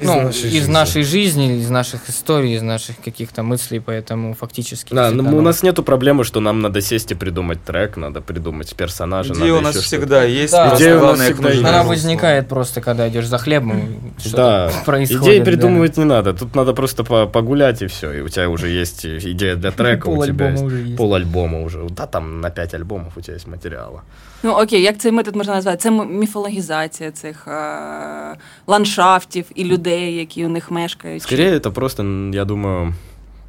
из 0.00 0.06
ну, 0.06 0.22
нашей 0.22 0.48
из 0.48 0.52
жизни. 0.52 0.72
нашей 0.72 1.02
жизни, 1.02 1.58
из 1.58 1.70
наших 1.70 2.08
историй, 2.08 2.54
из 2.54 2.62
наших 2.62 2.96
каких-то 3.00 3.42
мыслей, 3.42 3.80
поэтому 3.80 4.34
фактически... 4.34 4.94
Да, 4.94 5.08
всегда 5.08 5.30
ну, 5.30 5.38
у 5.38 5.40
нас 5.40 5.62
нету 5.62 5.82
проблемы, 5.82 6.24
что 6.24 6.40
нам 6.40 6.60
надо 6.60 6.80
сесть 6.80 7.10
и 7.10 7.14
придумать 7.14 7.64
трек, 7.64 7.96
надо 7.96 8.20
придумать 8.20 8.74
персонажа. 8.76 9.34
Идея 9.34 9.54
у 9.54 9.60
нас 9.60 9.76
всегда 9.76 10.22
есть. 10.22 10.52
Да. 10.52 10.74
Идея 10.76 10.98
у 10.98 11.02
нас 11.02 11.20
всегда 11.20 11.50
есть. 11.50 11.64
Она 11.64 11.82
возникает 11.82 12.48
просто, 12.48 12.80
когда 12.80 13.08
идешь 13.08 13.26
за 13.26 13.38
хлебом, 13.38 14.12
Да, 14.32 14.70
происходит. 14.84 15.22
идеи 15.22 15.38
да. 15.38 15.44
придумывать 15.44 15.96
не 15.96 16.04
надо. 16.04 16.32
Тут 16.34 16.54
надо 16.54 16.74
просто 16.74 17.04
по- 17.04 17.26
погулять 17.26 17.82
и 17.82 17.86
все. 17.86 18.12
И 18.12 18.20
у 18.20 18.28
тебя 18.28 18.48
уже 18.48 18.68
есть 18.68 19.04
идея 19.04 19.56
для 19.56 19.70
трека, 19.72 20.08
у 20.08 20.24
тебя 20.24 20.50
есть 20.50 20.96
пол 20.96 21.14
альбома 21.14 21.62
уже. 21.62 21.86
Да, 21.90 22.06
там 22.06 22.40
на 22.40 22.50
5 22.50 22.74
альбомов 22.74 23.16
у 23.16 23.20
тебя 23.20 23.34
есть 23.34 23.46
материала. 23.46 24.04
Ну 24.43 24.51
окей, 24.51 24.81
як 24.81 24.97
цей 24.97 25.11
метод 25.11 25.35
можна 25.35 25.53
назвати? 25.53 25.77
Це 25.77 25.89
м- 25.89 26.17
міфологізація 26.19 27.11
цих 27.11 27.47
е- 27.47 28.35
ландшафтів 28.67 29.45
і 29.55 29.63
людей, 29.63 30.15
які 30.15 30.45
у 30.45 30.49
них 30.49 30.71
мешкають. 30.71 31.21
Скорее, 31.23 31.53
это 31.57 31.71
просто, 31.71 32.03
м, 32.03 32.33
я 32.33 32.45
думаю, 32.45 32.93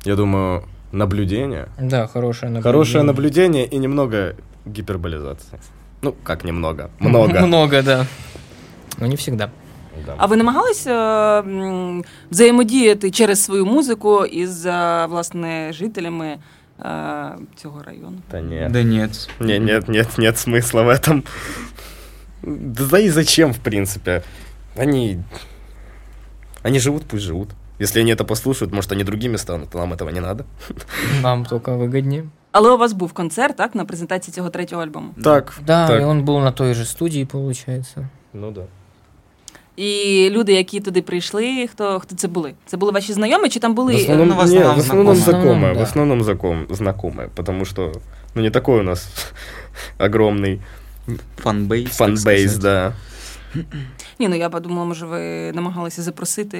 я 0.04 0.16
думаю, 0.16 0.62
наблюдение. 0.92 1.66
Да, 1.82 2.06
хорошее 2.06 2.52
наблюдение. 2.52 2.62
Хорошее 2.72 3.04
наблюдение 3.04 3.68
и 3.72 3.78
немного 3.78 4.16
гиперболизации. 4.76 5.58
Ну, 6.02 6.14
как 6.22 6.44
немного? 6.44 6.88
Много. 7.00 7.46
Много, 7.46 7.82
да. 7.82 8.06
Но 9.00 9.06
не 9.06 9.14
всегда. 9.14 9.48
Да. 10.06 10.14
А 10.16 10.26
ви 10.26 10.36
намагалися 10.36 10.90
е, 10.92 11.38
м, 11.40 12.04
взаємодіяти 12.30 13.10
через 13.10 13.44
свою 13.44 13.66
музику 13.66 14.24
із 14.26 14.66
е, 14.66 15.06
власне 15.10 15.72
жителями 15.72 16.36
е, 16.85 17.31
цього 17.55 17.83
району? 17.83 18.17
Да 18.31 18.41
нет. 18.41 18.71
Да 18.71 18.83
нет. 18.83 19.29
Не, 19.39 19.59
нет, 19.59 19.87
нет, 19.89 20.17
нет 20.17 20.35
смысла 20.37 20.83
в 20.83 20.89
этом. 20.89 21.23
Да 22.43 22.99
и 22.99 23.09
зачем, 23.09 23.53
в 23.53 23.57
принципе? 23.59 24.21
Они... 24.77 25.19
Они 26.63 26.79
живут, 26.79 27.03
пусть 27.03 27.23
живут. 27.23 27.49
Если 27.79 28.01
они 28.01 28.11
это 28.13 28.23
послушают, 28.25 28.73
может, 28.73 28.91
они 28.91 29.03
другими 29.03 29.37
станут, 29.37 29.75
а 29.75 29.77
нам 29.77 29.93
этого 29.93 30.09
не 30.11 30.19
надо. 30.19 30.45
Нам 31.21 31.45
только 31.45 31.71
выгоднее. 31.77 32.23
Але 32.51 32.71
у 32.71 32.77
вас 32.77 32.93
був 32.93 33.13
концерт, 33.13 33.55
так, 33.57 33.75
на 33.75 33.85
презентації 33.85 34.33
цього 34.33 34.49
третього 34.49 34.81
альбому. 34.83 35.13
Так, 35.23 35.53
Да, 35.65 35.87
так. 35.87 36.01
и 36.01 36.03
он 36.03 36.25
был 36.25 36.39
на 36.43 36.51
той 36.51 36.73
же 36.73 36.85
студии, 36.85 37.25
получается. 37.25 38.09
Ну 38.33 38.51
да. 38.51 38.61
І 39.78 40.28
люди, 40.32 40.52
які 40.52 40.80
туди 40.80 41.02
прийшли, 41.02 41.66
хто, 41.72 42.00
хто 42.00 42.16
це 42.16 42.28
були? 42.28 42.54
Це 42.66 42.76
були 42.76 42.92
ваші 42.92 43.12
знайомі, 43.12 43.48
чи 43.48 43.60
там 43.60 43.74
були. 43.74 43.92
В 43.94 43.96
е, 43.96 44.00
основном, 44.00 44.28
ну, 44.28 44.34
в 44.34 44.36
не, 44.36 44.42
основном 44.42 44.76
в 44.76 44.78
основном 44.78 45.16
знакомые. 45.16 45.24
знакомые, 45.24 45.72
в 45.72 45.76
Да. 45.76 45.82
основном 45.82 46.24
заком, 46.24 46.66
знакомые, 46.70 47.28
потому 47.34 47.64
что, 47.64 47.92
ну, 48.34 48.42
не 48.42 48.50
такой 48.50 48.80
у 48.80 48.82
нас 48.82 49.08
огромный 49.98 50.58
Фанбейс. 51.36 51.84
так 51.84 51.92
фанбейс, 51.96 52.50
сказать. 52.54 52.62
да. 52.62 52.92
Ні, 54.19 54.27
ну 54.27 54.35
я 54.35 54.49
подумала, 54.49 54.85
може, 54.85 55.05
ви 55.05 55.51
намагалися 55.53 56.01
запросити. 56.01 56.57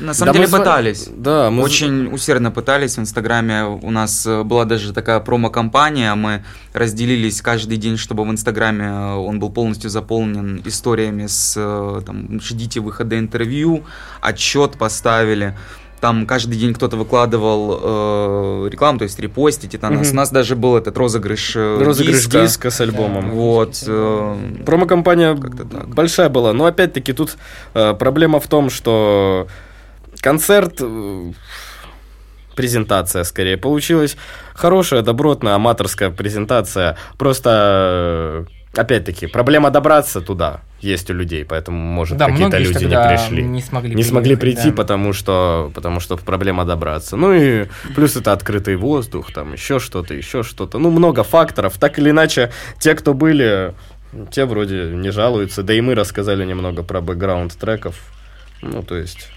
На 0.00 0.14
самом 0.14 0.34
Да, 0.34 0.40
деле 0.40 0.52
мы 0.52 0.58
пытались. 0.58 1.10
Да, 1.16 1.50
мы... 1.50 1.62
Очень 1.62 2.08
усердно 2.12 2.50
пытались. 2.50 2.96
В 2.96 3.00
Инстаграме 3.00 3.64
у 3.64 3.90
нас 3.90 4.26
э, 4.26 4.42
была 4.42 4.64
даже 4.64 4.92
такая 4.92 5.20
промо-компания. 5.20 6.14
Мы 6.14 6.42
разделились 6.74 7.40
каждый 7.40 7.76
день, 7.76 7.96
чтобы 7.96 8.24
в 8.24 8.30
Инстаграме 8.30 8.84
э, 8.84 9.14
он 9.14 9.38
был 9.38 9.50
полностью 9.50 9.90
заполнен 9.90 10.62
историями 10.64 11.26
с 11.26 11.54
э, 11.56 12.02
там, 12.06 12.40
ждите 12.40 12.80
выхода 12.80 13.18
интервью, 13.18 13.84
отчет 14.20 14.78
поставили. 14.78 15.54
Там 16.00 16.26
каждый 16.26 16.56
день 16.56 16.72
кто-то 16.72 16.96
выкладывал 16.96 17.78
э, 17.82 18.68
рекламу, 18.70 18.98
то 18.98 19.04
есть 19.04 19.18
репостить 19.18 19.74
это 19.74 19.90
нас. 19.90 20.10
У 20.10 20.14
нас 20.14 20.30
даже 20.30 20.56
был 20.56 20.76
этот 20.76 20.96
розыгрыш, 20.96 21.56
э, 21.56 21.82
Розыгрыш 21.82 22.16
диска. 22.16 22.40
диска 22.40 22.70
с 22.70 22.80
альбомом. 22.80 23.30
Вот. 23.32 23.84
э, 23.86 24.36
Промо-компания 24.64 25.34
большая 25.34 26.30
была, 26.30 26.52
но 26.54 26.64
опять-таки 26.64 27.12
тут 27.12 27.36
э, 27.74 27.94
проблема 27.94 28.40
в 28.40 28.46
том, 28.48 28.70
что 28.70 29.46
концерт, 30.20 30.76
э, 30.80 31.32
презентация 32.56 33.24
скорее 33.24 33.56
получилась 33.56 34.16
хорошая, 34.54 35.02
добротная, 35.02 35.54
аматорская 35.54 36.10
презентация. 36.10 36.96
Просто, 37.18 38.46
э, 38.48 38.59
опять-таки, 38.74 39.26
проблема 39.26 39.70
добраться 39.70 40.20
туда 40.20 40.62
есть 40.80 41.10
у 41.10 41.14
людей, 41.14 41.44
поэтому, 41.44 41.78
может, 41.78 42.16
да, 42.16 42.26
какие-то 42.26 42.58
люди 42.58 42.84
не 42.84 43.08
пришли. 43.08 43.42
не 43.42 43.60
смогли 43.60 43.94
не 43.94 44.02
смогли 44.02 44.36
прийти, 44.36 44.70
да. 44.70 44.76
потому 44.76 45.12
что 45.12 45.70
потому 45.74 46.00
что 46.00 46.16
проблема 46.16 46.64
добраться. 46.64 47.16
Ну 47.16 47.32
и 47.32 47.66
плюс 47.94 48.16
это 48.16 48.32
открытый 48.32 48.76
воздух, 48.76 49.32
там 49.32 49.52
еще 49.52 49.78
что-то, 49.78 50.14
еще 50.14 50.42
что-то. 50.42 50.78
Ну, 50.78 50.90
много 50.90 51.22
факторов. 51.22 51.76
Так 51.78 51.98
или 51.98 52.10
иначе, 52.10 52.50
те, 52.78 52.94
кто 52.94 53.12
были, 53.12 53.74
те 54.30 54.44
вроде 54.44 54.90
не 54.94 55.10
жалуются. 55.10 55.62
Да 55.62 55.74
и 55.74 55.80
мы 55.80 55.94
рассказали 55.94 56.44
немного 56.44 56.82
про 56.82 57.00
бэкграунд 57.00 57.56
треков. 57.56 57.96
Ну, 58.62 58.82
то 58.82 58.96
есть 58.96 59.28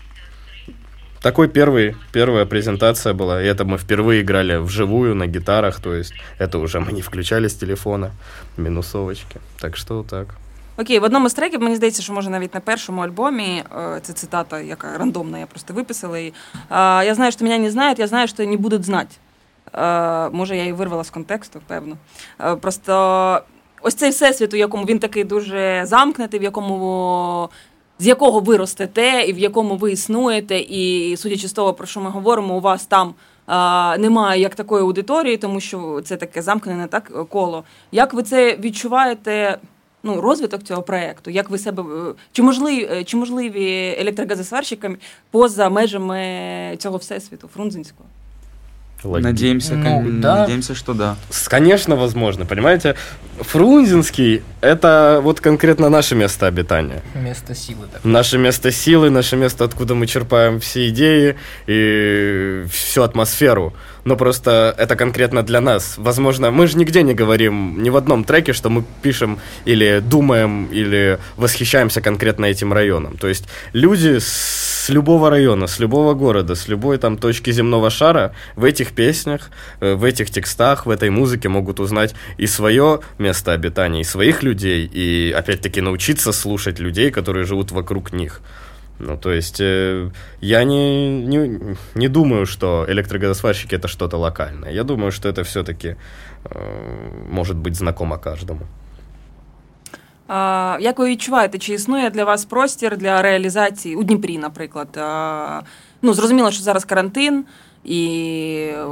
Такой 1.22 1.48
первый, 1.48 1.96
первая 2.12 2.46
презентация 2.46 3.12
была, 3.12 3.42
и 3.42 3.46
это 3.46 3.64
мы 3.64 3.76
впервые 3.76 4.20
играли 4.20 4.56
вживую 4.56 5.14
на 5.14 5.26
гитарах, 5.26 5.80
то 5.80 5.92
есть 5.94 6.12
это 6.38 6.58
уже 6.58 6.78
мы 6.78 6.92
не 6.92 7.02
включали 7.02 7.48
с 7.48 7.54
телефона, 7.54 8.10
минусовочки. 8.56 9.40
Так 9.60 9.76
что 9.76 9.96
вот 9.96 10.06
так. 10.06 10.26
Окей, 10.76 10.98
в 10.98 11.04
одному 11.04 11.28
з 11.28 11.34
треків, 11.34 11.62
мені 11.62 11.76
здається, 11.76 12.02
що 12.02 12.12
може 12.12 12.30
навіть 12.30 12.54
на 12.54 12.60
першому 12.60 13.00
альбомі, 13.02 13.64
е, 13.96 14.00
це 14.02 14.12
цитата, 14.12 14.60
яка 14.60 14.98
рандомна, 14.98 15.38
я 15.38 15.46
просто 15.46 15.74
виписала 15.74 16.18
її. 16.18 16.34
Е, 16.54 17.04
Я 17.04 17.14
знаю, 17.14 17.32
що 17.32 17.44
мене 17.44 17.58
не 17.58 17.70
знають, 17.70 17.98
я 17.98 18.06
знаю, 18.06 18.28
що 18.28 18.44
не 18.46 18.56
будуть 18.56 18.84
знати. 18.84 19.14
Е, 19.74 20.28
Може, 20.30 20.56
я 20.56 20.62
її 20.62 20.72
вирвала 20.72 21.04
з 21.04 21.10
контексту, 21.10 21.60
певно. 21.66 21.96
Е, 22.40 22.56
Просто 22.56 23.40
ось 23.82 23.94
цей 23.94 24.10
всесвіт, 24.10 24.54
у 24.54 24.56
якому 24.56 24.84
він 24.84 24.98
такий 24.98 25.24
дуже 25.24 25.82
замкнутий, 25.86 26.40
в 26.40 26.42
якому. 26.42 27.50
З 27.99 28.07
якого 28.07 28.39
ви 28.39 28.57
ростете, 28.57 29.25
і 29.27 29.33
в 29.33 29.39
якому 29.39 29.75
ви 29.75 29.91
існуєте, 29.91 30.59
і 30.59 31.15
судячи 31.17 31.47
з 31.47 31.53
того, 31.53 31.73
про 31.73 31.87
що 31.87 31.99
ми 32.01 32.09
говоримо, 32.09 32.57
у 32.57 32.59
вас 32.59 32.85
там 32.85 33.13
а, 33.45 33.97
немає 33.97 34.41
як 34.41 34.55
такої 34.55 34.83
аудиторії, 34.83 35.37
тому 35.37 35.59
що 35.59 36.01
це 36.05 36.17
таке 36.17 36.41
замкнене 36.41 36.87
так 36.87 37.29
коло. 37.29 37.63
Як 37.91 38.13
ви 38.13 38.23
це 38.23 38.57
відчуваєте? 38.57 39.57
Ну, 40.05 40.21
розвиток 40.21 40.63
цього 40.63 40.81
проекту, 40.81 41.31
як 41.31 41.49
ви 41.49 41.57
себе 41.57 41.83
е, 41.83 42.13
чи 42.31 42.43
можливі, 42.43 43.03
чи 43.05 43.17
можливі 43.17 43.95
електрогазосварщиками 43.99 44.97
поза 45.31 45.69
межами 45.69 46.75
цього 46.79 46.97
всесвіту 46.97 47.49
Фрунзенського? 47.53 48.09
Надеемся, 49.03 49.75
Ну, 49.75 49.83
кон- 50.01 50.21
да. 50.21 50.41
надеемся, 50.41 50.75
что 50.75 50.93
да. 50.93 51.15
Конечно, 51.47 51.95
возможно. 51.95 52.45
Понимаете, 52.45 52.95
Фрунзенский– 53.39 54.41
это 54.61 55.19
вот 55.23 55.39
конкретно 55.39 55.89
наше 55.89 56.15
место 56.15 56.47
обитания. 56.47 57.01
Место 57.15 57.53
силы 57.55 57.87
так. 57.91 58.03
Наше 58.03 58.37
место 58.37 58.71
силы, 58.71 59.09
наше 59.09 59.35
место, 59.35 59.63
откуда 59.65 59.95
мы 59.95 60.07
черпаем 60.07 60.59
все 60.59 60.89
идеи 60.89 61.35
и 61.67 62.65
всю 62.71 63.03
атмосферу. 63.03 63.73
Но 64.05 64.17
просто 64.17 64.75
это 64.77 64.95
конкретно 64.95 65.43
для 65.43 65.61
нас. 65.61 65.95
Возможно, 65.97 66.51
мы 66.51 66.67
же 66.67 66.77
нигде 66.77 67.03
не 67.03 67.13
говорим, 67.13 67.81
ни 67.81 67.89
в 67.89 67.95
одном 67.95 68.23
треке, 68.23 68.53
что 68.53 68.69
мы 68.69 68.83
пишем 69.01 69.39
или 69.65 69.99
думаем, 69.99 70.65
или 70.65 71.19
восхищаемся 71.37 72.01
конкретно 72.01 72.45
этим 72.45 72.73
районом. 72.73 73.17
То 73.17 73.27
есть 73.27 73.45
люди 73.71 74.19
с 74.19 74.89
любого 74.89 75.29
района, 75.29 75.67
с 75.67 75.79
любого 75.79 76.13
города, 76.13 76.55
с 76.55 76.67
любой 76.67 76.97
там 76.97 77.17
точки 77.17 77.51
земного 77.51 77.89
шара 77.89 78.33
в 78.55 78.65
этих 78.65 78.91
песнях, 78.91 79.49
э, 79.79 79.93
в 79.93 80.03
этих 80.03 80.29
текстах, 80.29 80.85
в 80.85 80.89
этой 80.89 81.09
музыке 81.09 81.47
могут 81.47 81.79
узнать 81.79 82.13
и 82.37 82.47
свое 82.47 82.99
место 83.17 83.53
обитания, 83.53 84.01
и 84.01 84.03
своих 84.03 84.43
людей, 84.43 84.85
и 84.85 85.31
опять-таки 85.31 85.79
научиться 85.81 86.33
слушать 86.33 86.79
людей, 86.79 87.11
которые 87.11 87.45
живут 87.45 87.71
вокруг 87.71 88.11
них. 88.11 88.41
Ну, 89.02 89.16
то 89.16 89.30
есть 89.30 89.60
э, 89.60 90.10
я 90.40 90.64
не, 90.64 91.22
не, 91.26 91.76
не 91.94 92.08
думаю, 92.08 92.46
что 92.46 92.84
электрогазосварщики 92.88 93.76
это 93.76 93.88
что-то 93.88 94.18
локальное. 94.18 94.72
Я 94.72 94.84
думаю, 94.84 95.12
что 95.12 95.28
это 95.28 95.42
все-таки 95.44 95.96
может 97.30 97.56
быть 97.56 97.74
знакомо 97.74 98.18
каждому. 98.18 98.60
А, 100.28 100.78
як 100.80 100.98
ви 100.98 101.08
відчуваєте, 101.08 101.58
чи 101.58 101.74
існує 101.74 102.10
для 102.10 102.24
вас 102.24 102.44
простір 102.44 102.96
для 102.96 103.22
реалізації 103.22 103.96
у 103.96 104.02
Дніпрі, 104.02 104.38
наприклад? 104.38 104.96
А, 104.96 105.60
ну, 106.02 106.14
зрозуміло, 106.14 106.50
що 106.50 106.62
зараз 106.62 106.84
карантин, 106.84 107.44
і 107.84 108.06
е, 108.70 108.86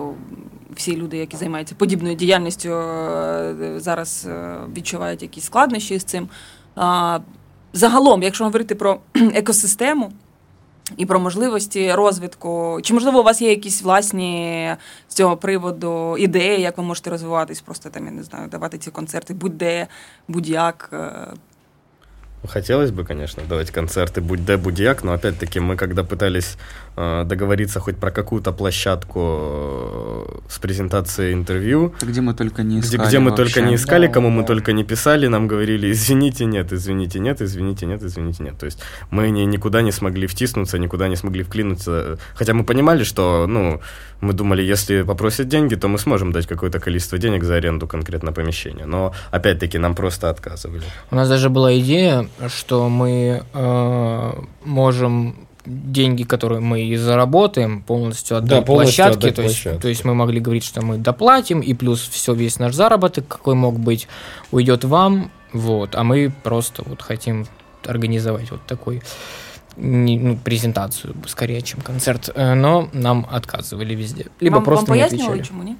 всі 0.76 0.96
люди, 0.96 1.16
які 1.16 1.36
займаються 1.36 1.74
подібною 1.78 2.14
діяльністю, 2.14 2.68
е, 2.68 3.74
зараз 3.76 4.26
е, 4.28 4.56
відчувають 4.76 5.22
якісь 5.22 5.44
складнощі 5.44 5.98
з 5.98 6.04
цим. 6.04 6.28
А, 6.76 7.18
загалом, 7.73 8.23
якщо 8.23 8.43
говорити 8.43 8.75
про 8.75 8.99
екосистему, 9.33 10.11
і 10.97 11.05
про 11.05 11.19
можливості 11.19 11.93
розвитку. 11.93 12.79
Чи 12.83 12.93
можливо 12.93 13.19
у 13.19 13.23
вас 13.23 13.41
є 13.41 13.49
якісь 13.49 13.81
власні 13.81 14.75
з 15.07 15.13
цього 15.13 15.37
приводу 15.37 16.17
ідеї, 16.17 16.61
як 16.61 16.77
ви 16.77 16.83
можете 16.83 17.09
розвиватись? 17.09 17.61
Просто 17.61 17.89
там 17.89 18.05
я 18.05 18.11
не 18.11 18.23
знаю, 18.23 18.47
давати 18.47 18.77
ці 18.77 18.91
концерти 18.91 19.33
будь-де, 19.33 19.87
будь-як. 20.27 20.89
Хотелось 22.47 22.91
бы, 22.91 23.03
конечно, 23.03 23.43
давать 23.47 23.69
концерты 23.71 24.19
будь 24.21 24.43
да 24.45 24.57
будьяк, 24.57 25.03
но 25.03 25.13
опять-таки 25.13 25.59
мы 25.59 25.75
когда 25.75 26.03
пытались 26.03 26.57
э, 26.95 27.23
договориться 27.25 27.79
хоть 27.79 27.97
про 27.97 28.09
какую-то 28.11 28.51
площадку 28.51 29.19
э, 29.19 30.25
с 30.49 30.57
презентацией 30.59 31.33
интервью, 31.33 31.93
Где 32.01 32.21
мы 32.21 32.33
только 32.33 32.63
не 32.63 32.79
где, 32.79 32.87
искали 32.87 33.07
где 33.07 33.19
мы 33.19 33.29
вообще. 33.31 33.43
только 33.45 33.61
не 33.61 33.75
искали, 33.75 34.07
Да, 34.07 34.13
кому 34.13 34.29
мы 34.29 34.41
да. 34.41 34.47
только 34.47 34.73
не 34.73 34.83
писали, 34.83 35.27
нам 35.27 35.47
говорили, 35.47 35.91
извините, 35.91 36.45
нет, 36.45 36.73
извините, 36.73 37.19
нет, 37.19 37.41
извините, 37.41 37.85
нет, 37.85 38.01
извините, 38.03 38.43
нет. 38.43 38.57
То 38.57 38.65
есть 38.65 38.79
мы 39.11 39.29
ни, 39.29 39.41
никуда 39.41 39.81
не 39.81 39.91
смогли 39.91 40.25
втиснуться, 40.27 40.79
никуда 40.79 41.07
не 41.07 41.15
смогли 41.15 41.43
вклинуться. 41.43 42.17
Хотя 42.33 42.53
мы 42.53 42.63
понимали, 42.63 43.03
что, 43.03 43.45
ну, 43.47 43.81
мы 44.19 44.33
думали, 44.33 44.61
если 44.63 45.03
попросят 45.03 45.47
деньги, 45.47 45.75
то 45.75 45.87
мы 45.87 45.97
сможем 45.99 46.31
дать 46.31 46.47
какое-то 46.47 46.79
количество 46.79 47.17
денег 47.17 47.43
за 47.43 47.55
аренду 47.55 47.87
конкретно 47.87 48.31
помещения. 48.33 48.85
Но, 48.85 49.13
опять-таки, 49.31 49.77
нам 49.77 49.95
просто 49.95 50.29
отказывали. 50.29 50.83
У 51.11 51.15
нас 51.15 51.29
даже 51.29 51.49
была 51.49 51.77
идея, 51.79 52.27
что 52.47 52.89
мы 52.89 53.43
э, 53.53 54.33
можем 54.65 55.35
деньги, 55.65 56.23
которые 56.23 56.59
мы 56.59 56.81
и 56.81 56.95
заработаем, 56.97 57.81
полностью 57.81 58.37
отдать 58.37 58.49
Да, 58.49 58.61
полностью 58.65 59.03
площадке. 59.05 59.27
отдать 59.27 59.35
то, 59.35 59.41
есть, 59.43 59.55
площадке. 59.63 59.81
то 59.81 59.87
есть 59.89 60.05
мы 60.05 60.13
могли 60.15 60.39
говорить, 60.39 60.63
что 60.63 60.81
мы 60.81 60.97
доплатим, 60.97 61.59
и 61.59 61.73
плюс 61.75 61.99
все, 62.09 62.33
весь 62.33 62.59
наш 62.59 62.73
заработок, 62.73 63.27
какой 63.27 63.53
мог 63.55 63.79
быть, 63.79 64.07
уйдет 64.51 64.83
вам. 64.83 65.29
Вот, 65.53 65.95
а 65.95 66.03
мы 66.03 66.31
просто 66.43 66.83
вот 66.85 67.01
хотим 67.01 67.45
организовать 67.85 68.51
вот 68.51 68.61
такой 68.65 69.01
не- 69.77 70.19
ну, 70.19 70.37
презентацию, 70.43 71.13
скорее, 71.27 71.61
чем 71.61 71.81
концерт. 71.81 72.29
Э, 72.35 72.55
Но 72.55 72.87
нам 72.93 73.25
отказывали 73.31 73.95
везде. 73.95 74.25
Либо 74.41 74.55
вам, 74.55 74.63
просто 74.63 74.85
вам 74.91 74.97
не 74.97 75.03
отвечали. 75.05 75.43
чому 75.43 75.63
ні? 75.63 75.75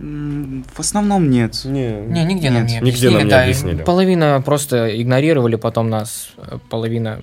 В 0.00 0.80
основном 0.80 1.28
нет. 1.30 1.60
Не, 1.64 1.92
Не, 1.92 2.24
нигде 2.24 2.50
нам 2.50 2.62
Нет, 2.66 2.82
не 2.82 2.90
нигде 2.90 3.08
объяснили. 3.08 3.12
нам 3.14 3.24
не 3.24 3.30
да, 3.30 3.42
объяснили. 3.42 3.82
Половина 3.82 4.42
просто 4.44 5.00
игнорировали, 5.02 5.56
потом 5.56 5.90
нас 5.90 6.30
э, 6.38 6.58
половина 6.70 7.20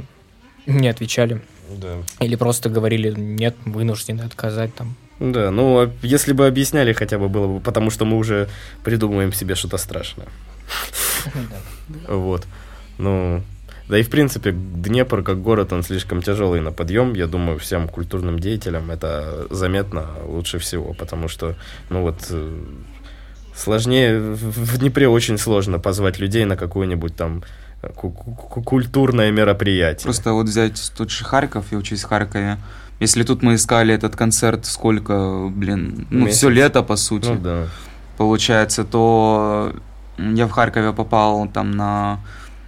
не 0.68 0.88
отвечали. 0.88 1.42
да. 1.70 1.98
Или 2.20 2.36
просто 2.36 2.70
говорили, 2.70 3.12
нет, 3.18 3.56
вынуждены 3.66 4.22
отказать 4.22 4.76
там. 4.76 4.96
Да, 5.20 5.50
ну, 5.50 5.80
а 5.80 5.92
если 6.04 6.34
бы 6.34 6.46
объясняли 6.46 6.94
хотя 6.94 7.18
бы 7.18 7.28
было 7.30 7.48
бы, 7.48 7.60
потому 7.60 7.90
что 7.90 8.06
мы 8.06 8.18
уже 8.18 8.48
придумываем 8.84 9.34
себе 9.34 9.56
что-то 9.56 9.78
страшное. 9.78 10.28
Вот. 12.08 12.46
Ну, 12.98 13.42
да 13.90 13.98
и 13.98 14.04
в 14.04 14.10
принципе 14.10 14.52
Днепр 14.52 15.24
как 15.24 15.42
город, 15.42 15.72
он 15.74 15.84
слишком 15.84 16.22
тяжелый 16.22 16.62
на 16.62 16.72
подъем. 16.72 17.14
Я 17.14 17.28
думаю, 17.28 17.58
всем 17.60 17.88
культурным 17.88 18.40
деятелям 18.40 18.92
это 18.92 19.48
заметно 19.50 20.06
лучше 20.26 20.58
всего, 20.60 20.94
потому 20.94 21.28
что, 21.30 21.56
ну 21.90 22.02
вот, 22.02 22.28
э, 22.30 22.52
сложнее, 23.56 24.20
в 24.20 24.78
Днепре 24.78 25.08
очень 25.08 25.38
сложно 25.38 25.80
позвать 25.80 26.20
людей 26.20 26.46
на 26.46 26.56
какое-нибудь 26.58 27.16
там 27.16 27.44
э, 27.82 27.90
ку- 27.90 28.12
ку- 28.12 28.62
культурное 28.62 29.32
мероприятие. 29.32 30.04
Просто 30.04 30.34
вот 30.34 30.48
взять 30.48 30.92
тот 30.98 31.10
же 31.10 31.24
Харьков, 31.26 31.66
я 31.72 31.78
учусь 31.78 32.04
в 32.04 32.08
Харькове. 32.08 32.58
Если 33.00 33.24
тут 33.24 33.44
мы 33.44 33.56
искали 33.56 33.94
этот 33.94 34.16
концерт 34.16 34.66
сколько, 34.66 35.48
блин, 35.50 36.08
ну 36.10 36.26
Месяц. 36.26 36.38
все 36.38 36.50
лето 36.50 36.82
по 36.84 36.96
сути, 36.96 37.28
Ну 37.30 37.36
да. 37.40 37.68
получается, 38.18 38.84
то 38.84 39.72
я 40.18 40.48
в 40.48 40.52
Харькове 40.52 40.94
попал 40.94 41.48
там 41.48 41.72
на 41.72 42.20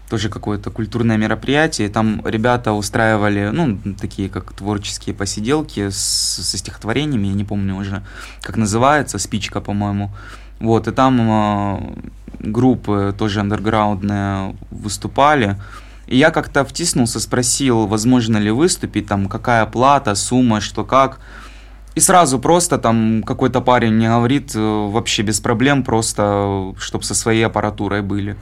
тоже 0.10 0.30
какое-то 0.30 0.72
культурное 0.72 1.17
мероприятие, 1.17 1.89
там 1.89 2.22
ребята 2.26 2.74
устраивали, 2.74 3.50
ну, 3.54 3.78
такие 4.00 4.28
как 4.30 4.54
творческие 4.54 5.13
посиделки 5.15 5.89
с, 5.89 5.98
со 5.98 6.58
стихотворениями, 6.58 7.28
я 7.28 7.34
не 7.34 7.43
помню 7.45 7.76
уже, 7.76 8.02
как 8.41 8.58
называется, 8.58 9.19
спичка, 9.19 9.62
по-моему. 9.62 10.12
Вот, 10.60 10.88
и 10.88 10.91
там 10.91 11.19
э, 11.22 11.80
группы 12.39 13.15
тоже 13.17 13.39
андерграундные 13.39 14.56
выступали. 14.72 15.58
И 16.08 16.17
я 16.17 16.32
как-то 16.32 16.65
втиснулся, 16.65 17.19
спросил, 17.19 17.86
возможно 17.86 18.38
ли 18.38 18.52
выступить, 18.52 19.08
там, 19.08 19.28
какая 19.28 19.65
плата, 19.67 20.15
сумма, 20.15 20.60
что 20.60 20.84
как. 20.84 21.19
И 21.95 22.00
сразу 22.00 22.39
просто 22.39 22.78
там 22.78 23.24
какой-то 23.24 23.62
парень 23.62 23.93
мне 23.93 24.10
говорит, 24.10 24.56
э, 24.56 24.60
вообще 24.60 25.22
без 25.22 25.39
проблем, 25.39 25.84
просто 25.84 26.74
чтобы 26.80 27.04
со 27.04 27.13
своей 27.13 27.45
аппаратурой 27.45 28.02
были. 28.02 28.36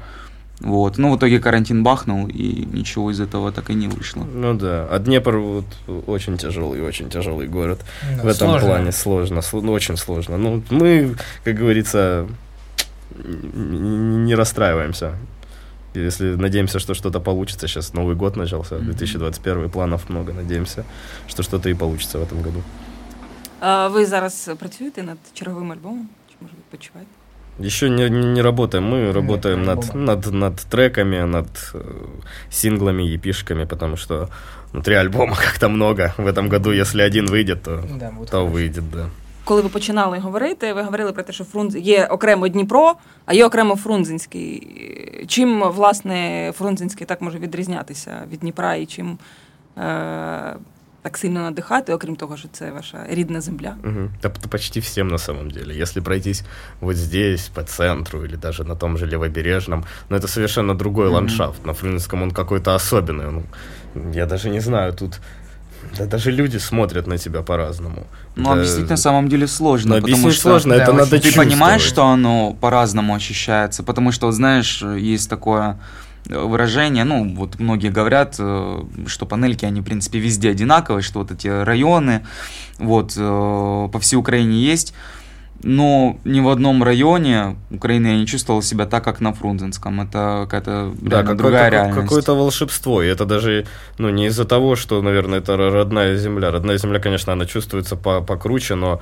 Вот. 0.61 0.99
Ну, 0.99 1.13
в 1.13 1.17
итоге 1.17 1.41
карантин 1.41 1.83
бахнул, 1.83 2.29
и 2.29 2.69
ничего 2.73 3.11
из 3.11 3.21
этого 3.21 3.51
так 3.53 3.71
и 3.71 3.75
не 3.75 3.89
вышло. 3.89 4.25
Ну 4.35 4.55
да, 4.55 4.87
а 4.91 4.99
Днепр 4.99 5.37
вот 5.37 5.65
очень 6.07 6.37
тяжелый, 6.39 6.81
очень 6.89 7.09
тяжелый 7.11 7.49
город. 7.49 7.81
Да, 8.17 8.23
в 8.23 8.27
этом 8.27 8.49
сложно. 8.49 8.69
плане 8.69 8.93
сложно, 8.93 9.39
сло- 9.41 9.63
ну, 9.63 9.73
очень 9.73 9.97
сложно. 9.97 10.37
Ну, 10.39 10.63
мы, 10.71 11.17
как 11.45 11.57
говорится, 11.57 12.27
н- 13.25 14.25
не 14.25 14.35
расстраиваемся. 14.37 15.13
Если 15.95 16.37
надеемся, 16.37 16.79
что 16.79 16.95
что-то 16.95 17.21
получится, 17.21 17.67
сейчас 17.69 17.95
Новый 17.95 18.15
год 18.17 18.37
начался, 18.37 18.79
2021, 18.79 19.69
планов 19.71 20.09
много, 20.11 20.33
надеемся, 20.33 20.85
что 21.29 21.43
что-то 21.43 21.69
и 21.69 21.75
получится 21.75 22.19
в 22.19 22.23
этом 22.23 22.43
году. 22.43 22.63
А, 23.61 23.89
ви 23.89 24.07
зараз 24.07 24.51
працюєте 24.59 25.03
над 25.03 25.19
черговим 25.35 25.73
альбомом? 25.73 26.09
Чи 26.31 26.35
може 26.41 26.53
відпочиваєте? 26.59 27.11
Еще 27.59 27.91
не, 27.91 28.09
не, 28.11 28.27
не 28.35 28.43
работаем, 28.43 28.85
мы 28.85 29.13
работаем 29.13 29.65
над, 29.65 29.79
альбома. 29.79 30.05
над, 30.07 30.33
над 30.33 30.57
треками, 30.57 31.27
над 31.27 31.47
э, 31.75 31.79
синглами, 32.51 33.03
епишками, 33.15 33.67
потому 33.67 33.97
что 33.97 34.29
ну, 34.73 34.81
три 34.83 34.95
альбома 34.95 35.37
как-то 35.37 35.69
много. 35.69 36.15
В 36.17 36.27
этом 36.27 36.49
году, 36.49 36.73
если 36.73 37.03
один 37.03 37.27
выйдет, 37.27 37.63
то, 37.63 37.83
Да, 38.01 38.11
будет 38.11 38.31
то 38.31 38.39
хорошо. 38.39 38.53
выйдет, 38.57 38.91
да. 38.91 39.07
Коли 39.45 39.63
ви 39.63 39.69
починали 39.69 40.19
говорити, 40.19 40.73
ви 40.73 40.83
говорили 40.83 41.13
про 41.13 41.23
те, 41.23 41.33
що 41.33 41.45
Фрунз 41.45 41.77
є 41.77 42.07
окремо 42.07 42.49
Дніпро, 42.49 42.95
а 43.27 43.35
є 43.35 43.47
окремо 43.47 43.77
Фрунзенський. 43.77 44.67
Чим 45.29 45.63
власне 45.63 46.53
Фрунзенський 46.59 47.07
так 47.07 47.21
може 47.23 47.39
відрізнятися 47.39 48.23
від 48.33 48.41
Дніпра 48.41 48.75
і 48.75 48.87
чим 48.87 49.19
е- 49.79 50.57
так 51.08 51.18
сильно 51.18 51.40
надихати, 51.42 51.94
окрім 51.94 52.16
того, 52.16 52.38
що 52.38 52.48
це 52.52 52.72
ваша 52.72 53.06
рідна 53.10 53.42
земля? 53.42 53.76
Да, 54.24 54.30
п- 54.30 54.48
почти 54.50 54.80
всем 54.80 55.08
на 55.08 55.18
самом 55.18 55.50
деле. 55.52 55.74
Если 55.82 56.02
пройтись 56.02 56.44
вот 56.82 56.96
здесь, 56.96 57.48
по 57.54 57.64
центру, 57.64 58.26
или 58.26 58.36
даже 58.36 58.64
на 58.64 58.76
том 58.76 58.98
же 58.98 59.06
Левобережном, 59.08 59.84
но 60.10 60.18
это 60.18 60.28
совершенно 60.28 60.74
другой 60.76 61.06
Мгм. 61.06 61.16
ландшафт. 61.16 61.66
На 61.66 61.74
Фрунзенском 61.74 62.24
он 62.24 62.32
какой-то 62.32 62.76
особенный. 62.76 63.28
он- 63.28 63.44
я 64.14 64.26
даже 64.26 64.50
не 64.50 64.60
знаю, 64.62 64.94
тут 64.94 65.20
да, 65.98 66.06
даже 66.06 66.32
люди 66.32 66.60
смотрят 66.60 67.08
на 67.08 67.18
тебя 67.18 67.42
по-разному. 67.42 68.06
Ну, 68.36 68.44
Да, 68.44 68.52
объяснить 68.54 68.90
на 68.90 68.98
самом 68.98 69.28
деле 69.30 69.48
сложно, 69.48 69.90
но 69.96 70.02
потому 70.02 70.14
объяснить 70.14 70.34
что 70.34 70.42
сложно, 70.50 70.76
да, 70.76 70.82
это 70.84 70.92
очень. 70.92 71.00
надо 71.00 71.12
ты 71.18 71.24
чувствовать. 71.24 71.50
понимаешь, 71.50 71.82
что 71.88 72.04
оно 72.04 72.54
по-разному 72.60 73.14
ощущается, 73.16 73.84
потому 73.84 74.12
что, 74.12 74.26
вот 74.26 74.36
знаешь, 74.36 74.84
есть 75.14 75.30
такое 75.30 75.76
выражение, 76.30 77.04
ну, 77.04 77.34
вот 77.36 77.60
многие 77.60 77.90
говорят, 77.90 78.36
э, 78.40 78.84
что 79.08 79.26
панельки, 79.26 79.66
они, 79.66 79.82
в 79.82 79.84
принципе, 79.86 80.20
везде 80.20 80.50
одинаковые, 80.52 81.02
что 81.02 81.20
вот 81.20 81.32
эти 81.32 81.48
районы, 81.48 82.26
вот, 82.80 83.14
э, 83.18 83.90
по 83.92 84.00
всей 84.00 84.18
Украине 84.18 84.58
есть, 84.62 84.94
но 85.64 86.18
ни 86.24 86.40
в 86.40 86.50
одном 86.50 86.84
районе 86.84 87.56
Украины 87.72 88.08
я 88.08 88.18
не 88.18 88.28
чувствовал 88.28 88.62
себя 88.62 88.86
так, 88.86 89.04
как 89.04 89.22
на 89.22 89.34
Фрунзенском. 89.34 90.02
Это 90.02 90.42
какая-то 90.44 90.94
Да, 91.02 91.22
какое- 91.22 91.36
другая 91.36 91.64
какое- 91.64 91.72
реальность. 91.84 92.02
какое-то 92.04 92.34
волшебство. 92.36 93.02
И 93.02 93.08
это 93.08 93.26
даже, 93.26 93.66
ну, 93.98 94.10
не 94.10 94.28
из-за 94.28 94.46
того, 94.46 94.76
что, 94.76 95.02
наверное, 95.02 95.40
это 95.40 95.54
ро- 95.54 95.72
родная 95.72 96.16
земля. 96.16 96.52
Родная 96.52 96.78
земля, 96.78 97.00
конечно, 97.00 97.34
она 97.34 97.46
чувствуется 97.46 97.96
по 97.96 98.22
покруче, 98.22 98.76
но 98.76 99.02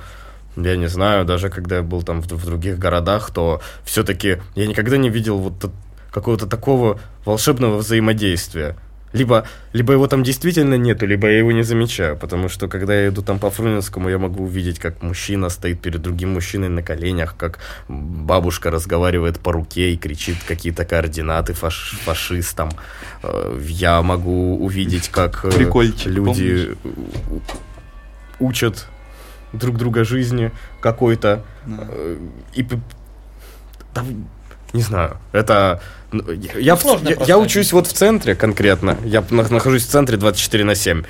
я 0.56 0.76
не 0.76 0.86
знаю, 0.88 1.26
даже 1.26 1.50
когда 1.50 1.76
я 1.76 1.82
был 1.82 2.02
там 2.02 2.22
в, 2.22 2.26
в 2.32 2.46
других 2.46 2.78
городах, 2.78 3.30
то 3.30 3.60
все-таки 3.84 4.38
я 4.54 4.66
никогда 4.66 4.96
не 4.96 5.10
видел 5.10 5.36
вот 5.36 5.70
какого-то 6.16 6.46
такого 6.46 6.98
волшебного 7.26 7.76
взаимодействия. 7.76 8.74
Либо, 9.12 9.44
либо 9.74 9.92
его 9.92 10.06
там 10.06 10.22
действительно 10.22 10.76
нету, 10.78 11.06
либо 11.06 11.26
я 11.28 11.38
его 11.38 11.52
не 11.52 11.62
замечаю, 11.62 12.16
потому 12.16 12.48
что 12.48 12.68
когда 12.68 12.94
я 12.94 13.08
иду 13.08 13.22
там 13.22 13.38
по 13.38 13.50
Фрунзенскому, 13.50 14.08
я 14.10 14.18
могу 14.18 14.44
увидеть, 14.44 14.78
как 14.78 15.02
мужчина 15.02 15.50
стоит 15.50 15.80
перед 15.80 16.00
другим 16.02 16.30
мужчиной 16.34 16.68
на 16.68 16.82
коленях, 16.82 17.34
как 17.36 17.58
бабушка 17.88 18.70
разговаривает 18.70 19.38
по 19.40 19.52
руке 19.52 19.90
и 19.92 19.96
кричит 19.96 20.36
какие-то 20.48 20.84
координаты 20.84 21.52
фаш- 21.52 21.96
фашистам. 22.04 22.70
Э, 23.22 23.58
Я 23.68 24.02
могу 24.02 24.56
увидеть, 24.64 25.08
как 25.10 25.44
э, 25.44 25.50
Прикольчик, 25.50 26.06
люди 26.06 26.76
у- 28.40 28.46
учат 28.48 28.86
друг 29.52 29.76
друга 29.76 30.04
жизни 30.04 30.50
какой-то. 30.80 31.42
Да. 31.66 31.86
Э, 31.90 32.16
И 32.58 32.66
да, 33.94 34.04
не 34.74 34.82
знаю, 34.82 35.16
это 35.32 35.80
я, 36.54 36.58
я, 36.60 36.74
в- 36.76 37.02
я- 37.04 37.16
я 37.26 37.38
учусь 37.38 37.72
вот 37.72 37.86
в 37.86 37.92
центре 37.92 38.34
конкретно. 38.34 38.96
Я 39.04 39.22
на- 39.30 39.48
нахожусь 39.48 39.84
в 39.86 39.88
центре 39.90 40.16
24 40.16 40.64
на 40.64 40.74
7. 40.74 41.02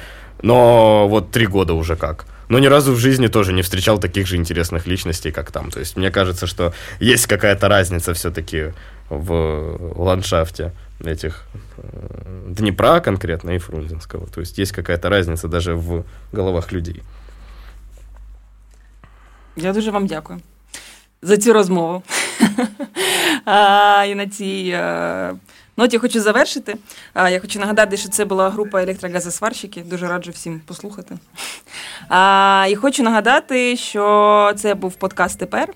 Но 0.42 1.08
вот 1.08 1.30
три 1.30 1.46
года 1.46 1.72
уже 1.74 1.96
как. 1.96 2.26
Но 2.48 2.58
ни 2.58 2.66
разу 2.68 2.92
в 2.92 2.98
жизни 2.98 3.26
тоже 3.28 3.52
не 3.52 3.62
встречал 3.62 3.98
таких 3.98 4.26
же 4.26 4.36
интересных 4.36 4.86
личностей, 4.86 5.32
как 5.32 5.50
там. 5.50 5.70
То 5.70 5.80
есть 5.80 5.96
мне 5.96 6.10
кажется, 6.10 6.46
что 6.46 6.72
есть 7.00 7.26
какая-то 7.26 7.68
разница 7.68 8.12
все-таки 8.12 8.72
в 9.10 9.94
ландшафте 9.96 10.72
этих 11.04 11.42
э, 11.78 11.82
Днепра 12.48 13.00
конкретно 13.00 13.50
и 13.50 13.58
Фрунзенского. 13.58 14.26
То 14.26 14.40
есть 14.40 14.58
есть 14.58 14.72
какая-то 14.72 15.08
разница 15.08 15.48
даже 15.48 15.74
в 15.74 16.04
головах 16.32 16.72
людей. 16.72 17.02
Я 19.56 19.72
дуже 19.72 19.90
вам 19.90 20.06
дякую 20.06 20.40
за 21.22 21.36
цю 21.36 21.52
розмову. 21.52 22.02
І 24.06 24.14
на 24.14 24.26
цій 24.26 24.70
е, 24.74 25.34
ноті 25.76 25.98
хочу 25.98 26.20
завершити. 26.20 26.76
Я 27.14 27.40
хочу 27.40 27.60
нагадати, 27.60 27.96
що 27.96 28.08
це 28.08 28.24
була 28.24 28.50
група 28.50 28.82
електрогазосварщики. 28.82 29.82
Дуже 29.82 30.08
раджу 30.08 30.30
всім 30.30 30.60
послухати. 30.66 31.18
І 32.70 32.76
хочу 32.76 33.02
нагадати, 33.02 33.76
що 33.76 34.52
це 34.56 34.74
був 34.74 34.94
подкаст 34.94 35.38
тепер. 35.38 35.68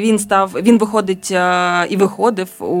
Він 0.00 0.18
став, 0.18 0.52
він 0.54 0.78
виходить 0.78 1.30
і 1.90 1.96
виходив 1.96 2.48
у 2.58 2.76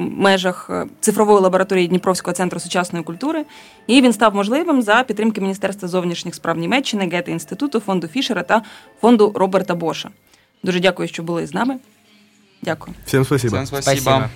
межах 0.00 0.70
цифрової 1.00 1.40
лабораторії 1.40 1.88
Дніпровського 1.88 2.34
центру 2.34 2.60
сучасної 2.60 3.04
культури, 3.04 3.44
і 3.86 4.02
він 4.02 4.12
став 4.12 4.34
можливим 4.34 4.82
за 4.82 5.02
підтримки 5.02 5.40
Міністерства 5.40 5.88
зовнішніх 5.88 6.34
справ 6.34 6.58
Німеччини, 6.58 7.08
Гете 7.12 7.30
інституту, 7.30 7.80
фонду 7.80 8.08
Фішера 8.08 8.42
та 8.42 8.62
фонду 9.00 9.32
Роберта 9.34 9.74
Боша. 9.74 10.10
Дуже 10.62 10.80
дякую, 10.80 11.08
що 11.08 11.22
були 11.22 11.46
з 11.46 11.54
нами. 11.54 11.78
Дякую. 12.62 12.96
Всім 13.06 13.24
спасибо. 13.24 13.56
Всем 13.56 13.66
спасибо. 13.66 14.30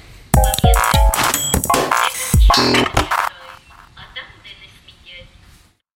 спасибо. 2.55 3.02